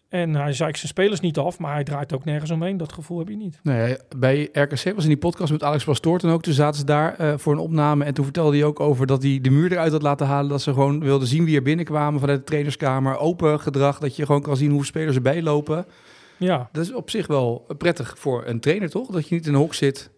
[0.10, 2.78] En hij zeikt zijn spelers niet af, maar hij draait ook nergens omheen.
[2.78, 3.60] Dat gevoel heb je niet.
[3.64, 6.42] Nee, bij RKC was in die podcast met Alex Pastoor toen ook.
[6.42, 8.04] Toen zaten ze daar eh, voor een opname.
[8.04, 10.50] En toen vertelde hij ook over dat hij de muur eruit had laten halen.
[10.50, 13.18] Dat ze gewoon wilden zien wie er binnenkwamen vanuit de trainerskamer.
[13.18, 15.86] Open gedrag, dat je gewoon kan zien hoeveel spelers erbij lopen.
[16.38, 19.10] Ja, Dat is op zich wel prettig voor een trainer, toch?
[19.10, 20.10] Dat je niet in een hok zit.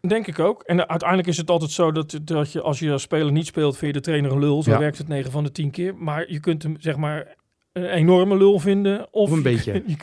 [0.00, 0.62] Denk ik ook.
[0.62, 3.76] En uiteindelijk is het altijd zo dat, dat je als je als speler niet speelt,
[3.76, 4.62] vind je de trainer een lul.
[4.62, 4.78] Zo Ja.
[4.78, 5.94] werkt het 9 van de 10 keer.
[5.96, 7.36] Maar je kunt hem zeg maar
[7.72, 9.00] een enorme lul vinden.
[9.00, 9.82] Of, Of een je- beetje.
[9.86, 9.96] je-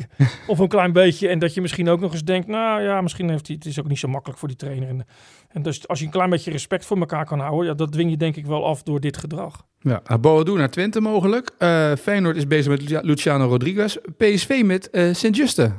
[0.47, 1.27] of een klein beetje.
[1.27, 3.79] En dat je misschien ook nog eens denkt, nou ja, misschien heeft hij, het is
[3.79, 4.87] ook niet zo makkelijk voor die trainer.
[4.89, 5.05] En,
[5.47, 8.09] en dus als je een klein beetje respect voor elkaar kan houden, ja, dat dwing
[8.09, 9.65] je denk ik wel af door dit gedrag.
[9.79, 11.51] Ja, Boadu naar Twente mogelijk.
[11.57, 13.97] Eh Feyenoord is bezig met Lucia- Luciano Rodriguez.
[14.17, 15.71] PSV met eh Sint-Juste.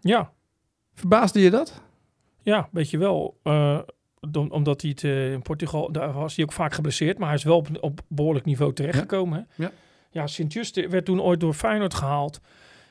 [0.00, 0.32] Ja,
[0.94, 1.82] Verbaasde je dat?
[2.52, 3.36] Ja, weet je wel.
[3.42, 3.78] Eh,
[4.20, 7.18] dan- omdat hij het eh, in Portugal, daar was hij ook vaak geblesseerd.
[7.18, 9.46] Maar hij is wel op, op behoorlijk niveau terechtgekomen.
[9.56, 9.64] hè.
[9.64, 9.70] Ja.
[10.10, 12.40] Ja, Sint-Juste werd toen ooit door Feyenoord gehaald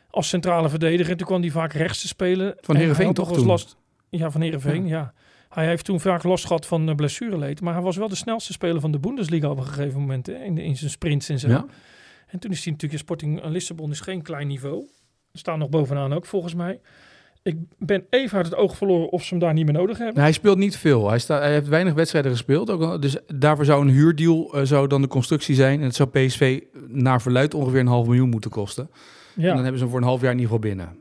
[0.10, 1.12] als centrale verdediger.
[1.12, 2.56] En toen kwam hij vaak rechts te spelen.
[2.62, 3.46] Van En Heerenveen toch toen?
[3.46, 3.78] Last,
[4.10, 5.14] ja, van Heerenveen, ja.
[5.50, 7.62] Hij heeft toen vaak last gehad van uh, blessureleed.
[7.62, 10.26] Maar hij was wel de snelste speler van de Bundesliga op een gegeven moment.
[10.28, 11.48] Hè, in, in zijn sprints en zo.
[11.50, 11.66] Ja.
[12.28, 14.84] En toen is hij natuurlijk, Sporting eh, Lissabon is geen klein niveau.
[15.34, 16.80] Staan nog bovenaan ook volgens mij.
[17.46, 20.22] Ik ben even uit het oog verloren of ze hem daar niet meer nodig hebben.
[20.22, 21.10] Hij speelt niet veel.
[21.10, 22.70] Hij, sta, hij heeft weinig wedstrijden gespeeld.
[22.70, 25.80] Ook, dus daarvoor zou een huurdeal eh, zou dan de constructie zijn.
[25.80, 28.84] En het zou PSV naar verluid ongeveer een half miljoen moeten kosten.
[28.84, 28.92] En
[29.36, 29.56] dan Ja.
[29.56, 30.96] hebben ze hem voor een half jaar in ieder geval binnen.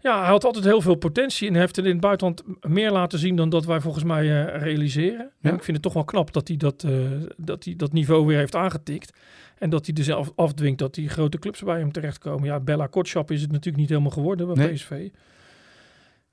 [0.00, 3.18] ja, hij had altijd heel veel potentie en heeft het in het buitenland meer laten
[3.18, 5.30] zien dan dat wij volgens mij eh, realiseren.
[5.40, 5.50] Ja.
[5.50, 6.92] En ik vind het toch wel knap dat hij dat, eh,
[7.36, 9.12] dat hij dat niveau weer heeft aangetikt.
[9.58, 12.44] En dat hij er zelf afdwingt dat die grote clubs bij hem terechtkomen.
[12.44, 14.72] Ja, Bella Kotschap is het natuurlijk niet helemaal geworden bij Nee.
[14.74, 15.08] PSV.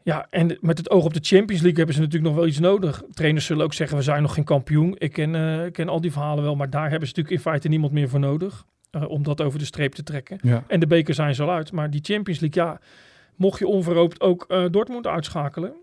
[0.07, 2.59] Ja, en met het oog op de Champions League hebben ze natuurlijk nog wel iets
[2.59, 3.03] nodig.
[3.13, 4.95] Trainers zullen ook zeggen, we zijn nog geen kampioen.
[4.97, 7.67] Ik ken, eh, ken al die verhalen wel, maar daar hebben ze natuurlijk in feite
[7.67, 8.65] niemand meer voor nodig.
[8.91, 10.37] eh, om dat over de streep te trekken.
[10.41, 10.63] Ja.
[10.67, 11.71] En de beker zijn ze al uit.
[11.71, 12.79] Maar die Champions League, ja,
[13.35, 15.73] mocht je onverhoopt ook eh, Dortmund uitschakelen.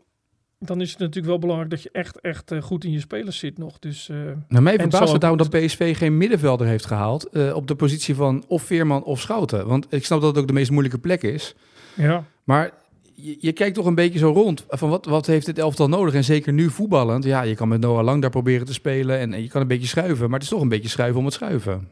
[0.58, 3.58] dan is het natuurlijk wel belangrijk dat je echt, echt goed in je spelers zit
[3.58, 3.78] nog.
[3.78, 4.08] Dus,
[4.48, 8.44] nou, mij verbaast het daarom dat PSV geen middenvelder heeft gehaald op de positie van
[8.46, 9.66] of Veerman of Schouten.
[9.66, 11.54] Want ik snap dat het ook de meest moeilijke plek is.
[11.94, 12.24] Ja.
[12.44, 12.70] Maar
[13.14, 16.14] je, je, kijkt toch een beetje zo rond van wat, wat heeft dit elftal nodig?
[16.14, 17.24] En zeker nu voetballend.
[17.24, 19.68] Ja, je kan met Noah Lang daar proberen te spelen en, en je kan een
[19.68, 20.24] beetje schuiven.
[20.24, 21.88] Maar het is toch een beetje schuiven om het schuiven.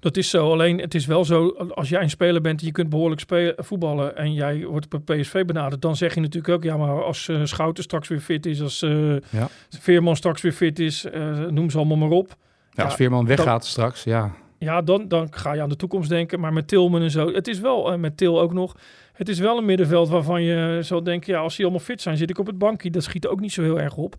[0.00, 0.52] Dat is zo.
[0.52, 3.54] Alleen het is wel zo, als jij een speler bent en je kunt behoorlijk spelen,
[3.58, 7.28] voetballen en jij wordt bij PSV benaderd, dan zeg je natuurlijk ook, ja, maar als
[7.28, 9.48] uh, Schouten straks weer fit is, als uh, ja.
[9.68, 12.36] Veerman straks weer fit is, uh, noem ze allemaal maar op.
[12.72, 14.34] Ja, als Veerman weggaat straks, ja.
[14.58, 16.40] Ja, dan, dan ga je aan de toekomst denken.
[16.40, 18.76] Maar met Tilman en zo, het is wel, met Til ook nog,
[19.12, 22.16] het is wel een middenveld waarvan je zal denken, ja, als die allemaal fit zijn,
[22.16, 22.90] zit ik op het bankje.
[22.90, 24.16] Dat schiet ook niet zo heel erg op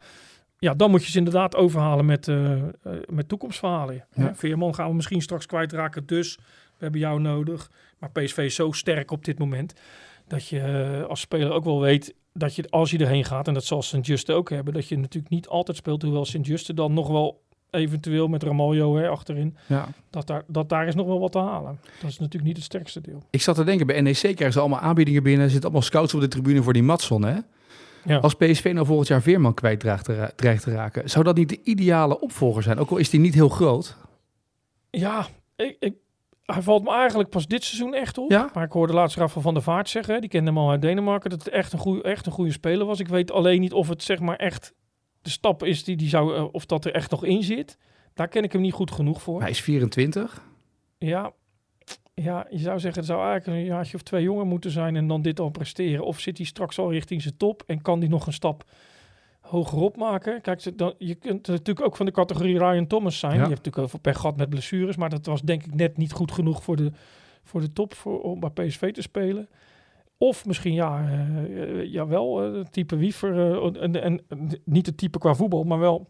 [0.60, 2.64] ja, dan moet je ze inderdaad overhalen met, uh, uh,
[3.10, 4.06] met toekomstverhalen.
[4.14, 4.36] Ja.
[4.36, 7.72] Veerman gaan we misschien straks kwijtraken, dus we hebben jou nodig.
[7.98, 9.74] Maar PSV is zo sterk op dit moment
[10.28, 10.60] dat je
[11.00, 13.82] uh, als speler ook wel weet dat je als je erheen gaat, en dat zal
[13.82, 17.42] Sint-Juste ook hebben, dat je natuurlijk niet altijd speelt, hoewel Sint-Juste dan nog wel
[17.72, 19.88] eventueel met Ramaljo hè, achterin, ja.
[20.10, 21.80] dat, daar, dat daar is nog wel wat te halen.
[22.02, 23.24] Dat is natuurlijk niet het sterkste deel.
[23.30, 26.14] Ik zat te denken, bij NEC krijgen ze allemaal aanbiedingen binnen, er zitten allemaal scouts
[26.14, 27.38] op de tribune voor die Matson, hè?
[28.06, 28.18] Ja.
[28.18, 30.06] Als PSV nou volgend jaar Veerman kwijt dreigt
[30.64, 32.78] te, raken, zou dat niet de ideale opvolger zijn?
[32.78, 33.98] Ook al is die niet heel groot.
[34.90, 35.94] Ja, ik, ik,
[36.46, 38.32] hij valt me eigenlijk pas dit seizoen echt op.
[38.32, 38.50] Ja?
[38.54, 41.30] Maar ik hoorde laatst Rafa van der Vaart zeggen, die kende hem al uit Denemarken,
[41.30, 43.00] dat het echt een, goede, echt een goede speler was.
[43.00, 44.74] Ik weet alleen niet of het zeg maar echt
[45.22, 47.78] de stap is die, die zou, uh, of dat er echt nog in zit.
[48.14, 49.42] Daar ken ik hem niet goed genoeg voor.
[49.42, 50.44] Hij is 24.
[50.98, 51.34] Ja,
[52.14, 55.08] ja, je zou zeggen, het zou eigenlijk een jaartje of twee jonger moeten zijn en
[55.08, 56.06] dan dit al presteren.
[56.06, 58.64] Of zit hij straks al richting zijn top en kan hij nog een stap
[59.40, 60.42] hogerop maken?
[60.42, 63.34] Kijk, dan, je kunt natuurlijk ook van de categorie Ryan Thomas zijn.
[63.34, 63.38] Ja.
[63.38, 66.12] Die heeft natuurlijk over pech gehad met blessures, maar dat was denk ik net niet
[66.12, 66.92] goed genoeg voor de,
[67.44, 69.50] voor de top voor, om bij PSV te spelen.
[70.22, 71.10] Of misschien ja,
[71.50, 73.64] uh, ja wel uh, type Wiever.
[73.78, 74.22] En, en,
[74.66, 76.10] niet het type qua voetbal, maar wel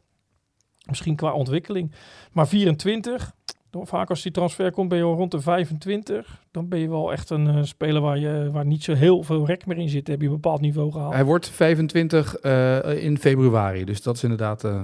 [0.87, 1.91] misschien qua ontwikkeling.
[2.31, 3.35] Maar 24,
[3.69, 6.45] dan vaak als die transfer komt, ben je al rond de 25.
[6.51, 9.45] Dan ben je wel echt een uh, speler waar, je, waar niet zo heel veel
[9.45, 10.07] rek meer in zit.
[10.07, 11.13] Heb je een bepaald niveau gehaald.
[11.13, 14.63] Hij wordt 25 uh, in februari, dus dat is inderdaad...
[14.63, 14.81] Uh,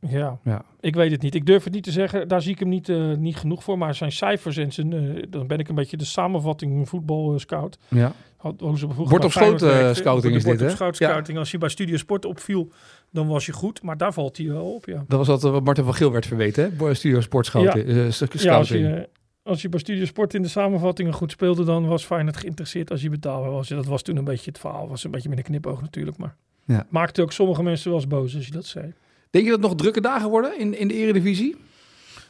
[0.00, 0.38] ja.
[0.44, 1.34] ja, ik weet het niet.
[1.34, 2.28] Ik durf het niet te zeggen.
[2.28, 2.88] Daar zie ik hem niet,
[3.18, 3.78] niet genoeg voor.
[3.78, 4.90] Maar zijn cijfers en zijn...
[5.30, 7.78] dan ben ik een beetje de samenvatting voetbal scout.
[7.88, 8.12] Ja.
[8.38, 9.60] Hoe ze Bord op schoot
[9.96, 10.86] scouting is dit, hè?
[10.86, 11.28] Op scouting.
[11.28, 11.38] Ja.
[11.38, 12.72] Als je bij Studio Sport opviel,
[13.10, 13.82] dan was je goed.
[13.82, 15.04] Maar daar valt hij wel op, ja.
[15.08, 16.94] Dat was altijd wat Martin van Geel werd verweten, hè?
[16.94, 17.88] Studio Sport scouting.
[17.88, 18.42] Ja, uh, scouting.
[18.42, 19.08] ja als, je,
[19.42, 23.02] als je bij Studio Sport in de samenvattingen goed speelde, dan was Feyenoord geïnteresseerd als
[23.02, 23.68] je betaalbaar was.
[23.68, 24.88] Dat was toen een beetje het verhaal.
[24.88, 26.86] Was een beetje met een knipoog natuurlijk, maar ja.
[26.90, 28.92] maakte ook sommige mensen wel eens boos als je dat zei.
[29.30, 31.56] Denk je dat nog drukke dagen worden in, in de Eredivisie?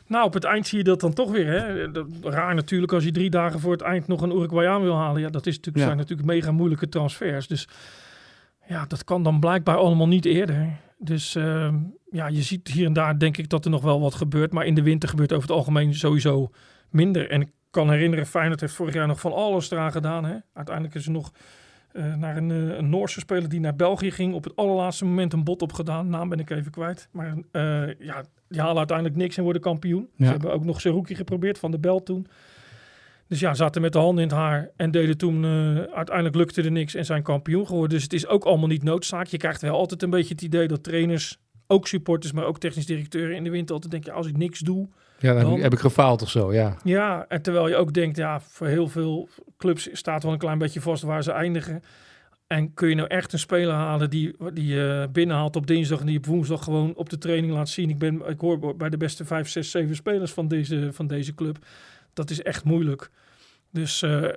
[0.09, 1.47] Nou, op het eind zie je dat dan toch weer.
[1.47, 1.87] Hè?
[2.23, 5.21] Raar natuurlijk als je drie dagen voor het eind nog een Uruguayaan wil halen.
[5.21, 5.85] Ja, dat is natuurlijk, ja.
[5.85, 7.47] zijn natuurlijk mega moeilijke transfers.
[7.47, 7.69] Dus
[8.67, 10.77] ja, dat kan dan blijkbaar allemaal niet eerder.
[10.99, 11.75] Dus uh,
[12.11, 14.53] ja, je ziet hier en daar denk ik dat er nog wel wat gebeurt.
[14.53, 16.51] Maar in de winter gebeurt over het algemeen sowieso
[16.91, 17.31] minder.
[17.31, 20.25] En ik kan herinneren, Feyenoord heeft vorig jaar nog van alles eraan gedaan.
[20.25, 20.37] Hè?
[20.53, 21.33] Uiteindelijk is er nog
[21.99, 24.35] uh, naar een, uh, een Noorse speler die naar België ging.
[24.35, 26.09] Op het allerlaatste moment een bot opgedaan.
[26.09, 27.09] Naam ben ik even kwijt.
[27.13, 30.09] Maar uh, ja, die halen uiteindelijk niks en worden kampioen.
[30.17, 30.25] Ja.
[30.25, 32.27] Ze hebben ook nog Seruki geprobeerd van de Bel toen.
[33.27, 35.45] Dus ja, zaten met de handen in het haar en deden toen...
[35.45, 37.91] Uh, uiteindelijk lukte er niks en zijn kampioen geworden.
[37.91, 39.27] Dus het is ook allemaal niet noodzaak.
[39.27, 42.33] Je krijgt wel altijd een beetje het idee dat trainers, ook supporters...
[42.33, 44.13] maar ook technisch directeuren in de winter altijd denken...
[44.13, 44.89] als ik niks doe...
[45.19, 46.77] Ja, dan, dan heb ik gefaald of zo, ja.
[46.85, 48.17] Ja, en terwijl je ook denkt...
[48.17, 51.83] ja, voor heel veel clubs staat wel een klein beetje vast waar ze eindigen...
[52.49, 56.01] En kun je nou echt een speler halen die, die je uh, binnenhaalt op dinsdag
[56.01, 57.91] en die op woensdag gewoon op de training laat zien.
[57.91, 61.35] Ik, ben, ik hoor bij de beste 5, 6, 7 spelers van deze, van deze
[61.35, 61.59] club.
[62.13, 63.11] Dat is echt moeilijk.
[63.71, 64.29] Dus uh,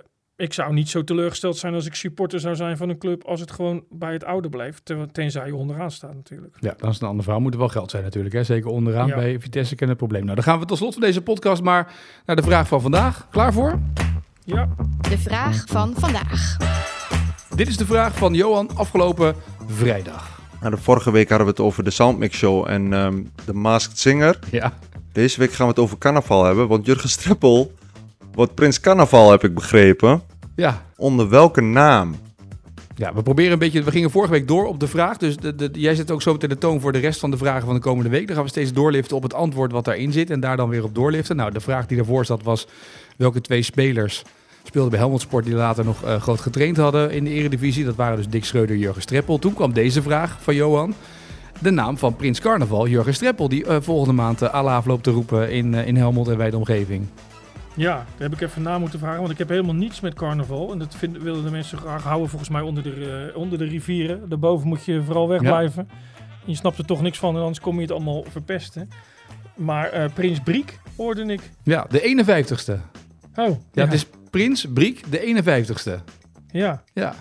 [0.42, 3.40] ik zou niet zo teleurgesteld zijn als ik supporter zou zijn van een club als
[3.40, 4.86] het gewoon bij het oude blijft.
[4.86, 6.58] Ten, tenzij je onderaan staat natuurlijk.
[6.60, 7.42] Ja, dan is een andere verhaal.
[7.42, 8.34] Moet er wel geld zijn natuurlijk.
[8.34, 8.44] Hè?
[8.44, 9.16] Zeker onderaan ja.
[9.16, 10.24] bij Vitesse ken het probleem.
[10.24, 11.94] Nou, dan gaan we tot slot van deze podcast maar
[12.26, 13.28] naar de vraag van vandaag.
[13.32, 13.80] Klaar voor?
[14.44, 14.70] Ja.
[15.10, 16.58] De vraag van vandaag.
[17.56, 19.36] Dit is de vraag van Johan afgelopen
[19.68, 20.40] vrijdag.
[20.60, 24.00] Nou, de vorige week hadden we het over de Soundmix Show en um, de Masked
[24.00, 24.40] Singer.
[24.52, 24.74] Ja.
[25.12, 27.72] Deze week gaan we het over carnaval hebben, want Jurgen Streppel
[28.32, 30.22] wordt Prins Carnaval, heb ik begrepen.
[30.56, 30.86] Ja.
[30.98, 32.16] Onder welke naam?
[32.96, 33.84] Ja, we proberen een beetje.
[33.84, 35.18] We gingen vorige week door op de vraag.
[35.18, 37.38] Dus de, de, jij zet ook zo meteen de toon voor de rest van de
[37.38, 38.28] vragen van de komende week.
[38.28, 40.30] Dan gaan we steeds doorliften op het antwoord wat daarin zit.
[40.30, 41.36] En daar dan weer op doorliften.
[41.36, 42.68] Nou, de vraag die daarvoor zat was:
[43.18, 44.24] welke twee spelers
[44.64, 47.86] speelden bij Helmond Sport die later nog uh, groot getraind hadden in de Eredivisie?
[47.86, 49.40] Dat waren dus Dick Schreuder en Jurgen Streppel.
[49.40, 50.94] Toen kwam deze vraag van Johan.
[51.60, 55.52] De naam van Prins Carnaval, Jurgen Streppel, die uh, volgende maand uh, loopt te roepen
[55.52, 57.08] in, in Helmond en bij de omgeving.
[57.82, 60.72] Ja, daar heb ik even na moeten vragen, want ik heb helemaal niets met carnaval.
[60.72, 63.66] En dat vinden, willen de mensen graag houden volgens mij onder de, uh, onder de
[63.66, 64.30] rivieren.
[64.30, 65.88] Daarboven moet je vooral wegblijven.
[65.90, 65.96] Ja.
[66.46, 68.90] Je snapt er toch niks van en anders kom je het allemaal verpesten.
[69.56, 71.42] Maar uh, Prins Briek hoorde ik.
[71.64, 72.74] Ja, de 51ste.
[73.36, 73.48] Oh.
[73.50, 73.84] Ja, ja.
[73.84, 76.04] het is Prins Briek, de 51ste.
[76.52, 76.84] Ja.
[76.94, 77.16] Ja.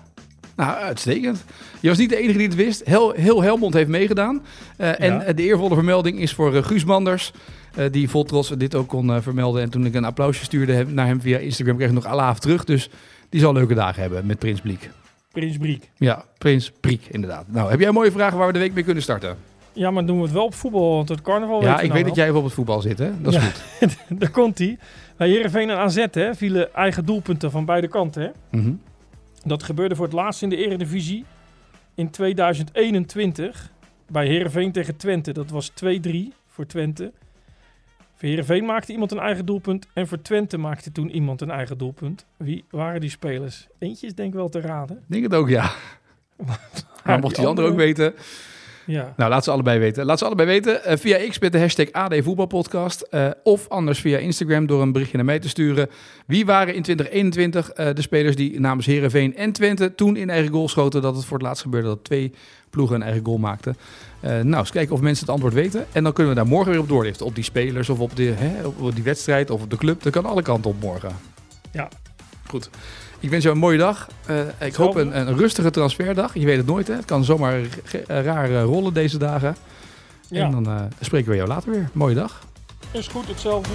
[0.56, 1.44] Nou, uitstekend.
[1.80, 2.84] Je was niet de enige die het wist.
[2.84, 4.42] Heel, heel Helmond heeft meegedaan.
[4.78, 5.32] Uh, en ja.
[5.32, 7.32] de eervolle vermelding is voor Guus Manders.
[7.78, 9.62] Uh, die vol trots dit ook kon vermelden.
[9.62, 12.64] En toen ik een applausje stuurde naar hem via Instagram, kreeg ik nog alaaf terug.
[12.64, 12.90] Dus
[13.28, 14.90] die zal leuke dagen hebben met Prins Briek.
[15.32, 15.90] Prins Briek.
[15.96, 17.44] Ja, Prins Briek, inderdaad.
[17.48, 19.36] Nou, heb jij een mooie vraag waar we de week mee kunnen starten?
[19.72, 21.62] Ja, maar doen we het wel op voetbal, want het carnaval...
[21.62, 23.20] Ja, ik nou weet dat jij even op het voetbal zit, hè?
[23.20, 23.46] Dat is ja.
[23.46, 23.96] goed.
[24.20, 24.78] Daar komt hij.
[25.16, 28.22] Bij Heerenveen en AZ hè, vielen eigen doelpunten van beide kanten.
[28.22, 28.28] Hè?
[28.50, 28.80] Mm -hmm.
[29.44, 31.24] Dat gebeurde voor het laatst in de Eredivisie
[31.94, 33.70] in 2021
[34.08, 35.32] bij Heerenveen tegen Twente.
[35.32, 35.76] Dat was 2-3
[36.46, 37.12] voor Twente.
[38.20, 41.78] Voor Heerenveen maakte iemand een eigen doelpunt en voor Twente maakte toen iemand een eigen
[41.78, 42.26] doelpunt.
[42.36, 43.66] Wie waren die spelers?
[43.78, 44.96] Eentje is denk ik wel te raden.
[44.96, 45.70] Ik denk het ook, ja.
[47.04, 48.14] maar mocht die andere ook weten...
[48.86, 49.14] Ja.
[49.16, 50.04] Nou, laat ze allebei weten.
[50.04, 53.06] Laat ze allebei weten uh, via X met de hashtag AD Voetbalpodcast.
[53.10, 55.88] Uh, of anders via Instagram door een berichtje naar mij te sturen.
[56.26, 60.52] Wie waren in 2021 uh, de spelers die namens Herenveen en Twente toen in eigen
[60.52, 61.02] goal schoten?
[61.02, 62.32] Dat het voor het laatst gebeurde dat twee
[62.70, 63.76] ploegen een eigen goal maakten.
[64.20, 65.86] nou, eens kijken of mensen het antwoord weten.
[65.92, 67.26] En dan kunnen we daar morgen weer op doorliften.
[67.26, 70.02] Op die spelers of op, de, hè, op die wedstrijd of op de club.
[70.02, 71.10] Dat kan alle kanten op morgen.
[71.72, 71.88] Ja.
[72.46, 72.70] Goed.
[73.20, 74.08] Ik wens jou een mooie dag.
[74.30, 76.34] Uh, ik hoop een, een, rustige transferdag.
[76.34, 76.94] Je weet het nooit, hè?
[76.94, 77.60] Het kan zomaar
[78.06, 79.56] raar uh, rollen deze dagen.
[80.28, 80.44] Ja.
[80.44, 81.88] En dan uh, spreken we jou later weer.
[81.92, 82.42] Mooie dag.
[82.90, 83.70] Is goed, hetzelfde.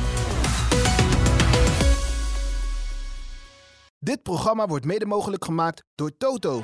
[3.99, 6.63] Dit programma wordt mede mogelijk gemaakt door Toto.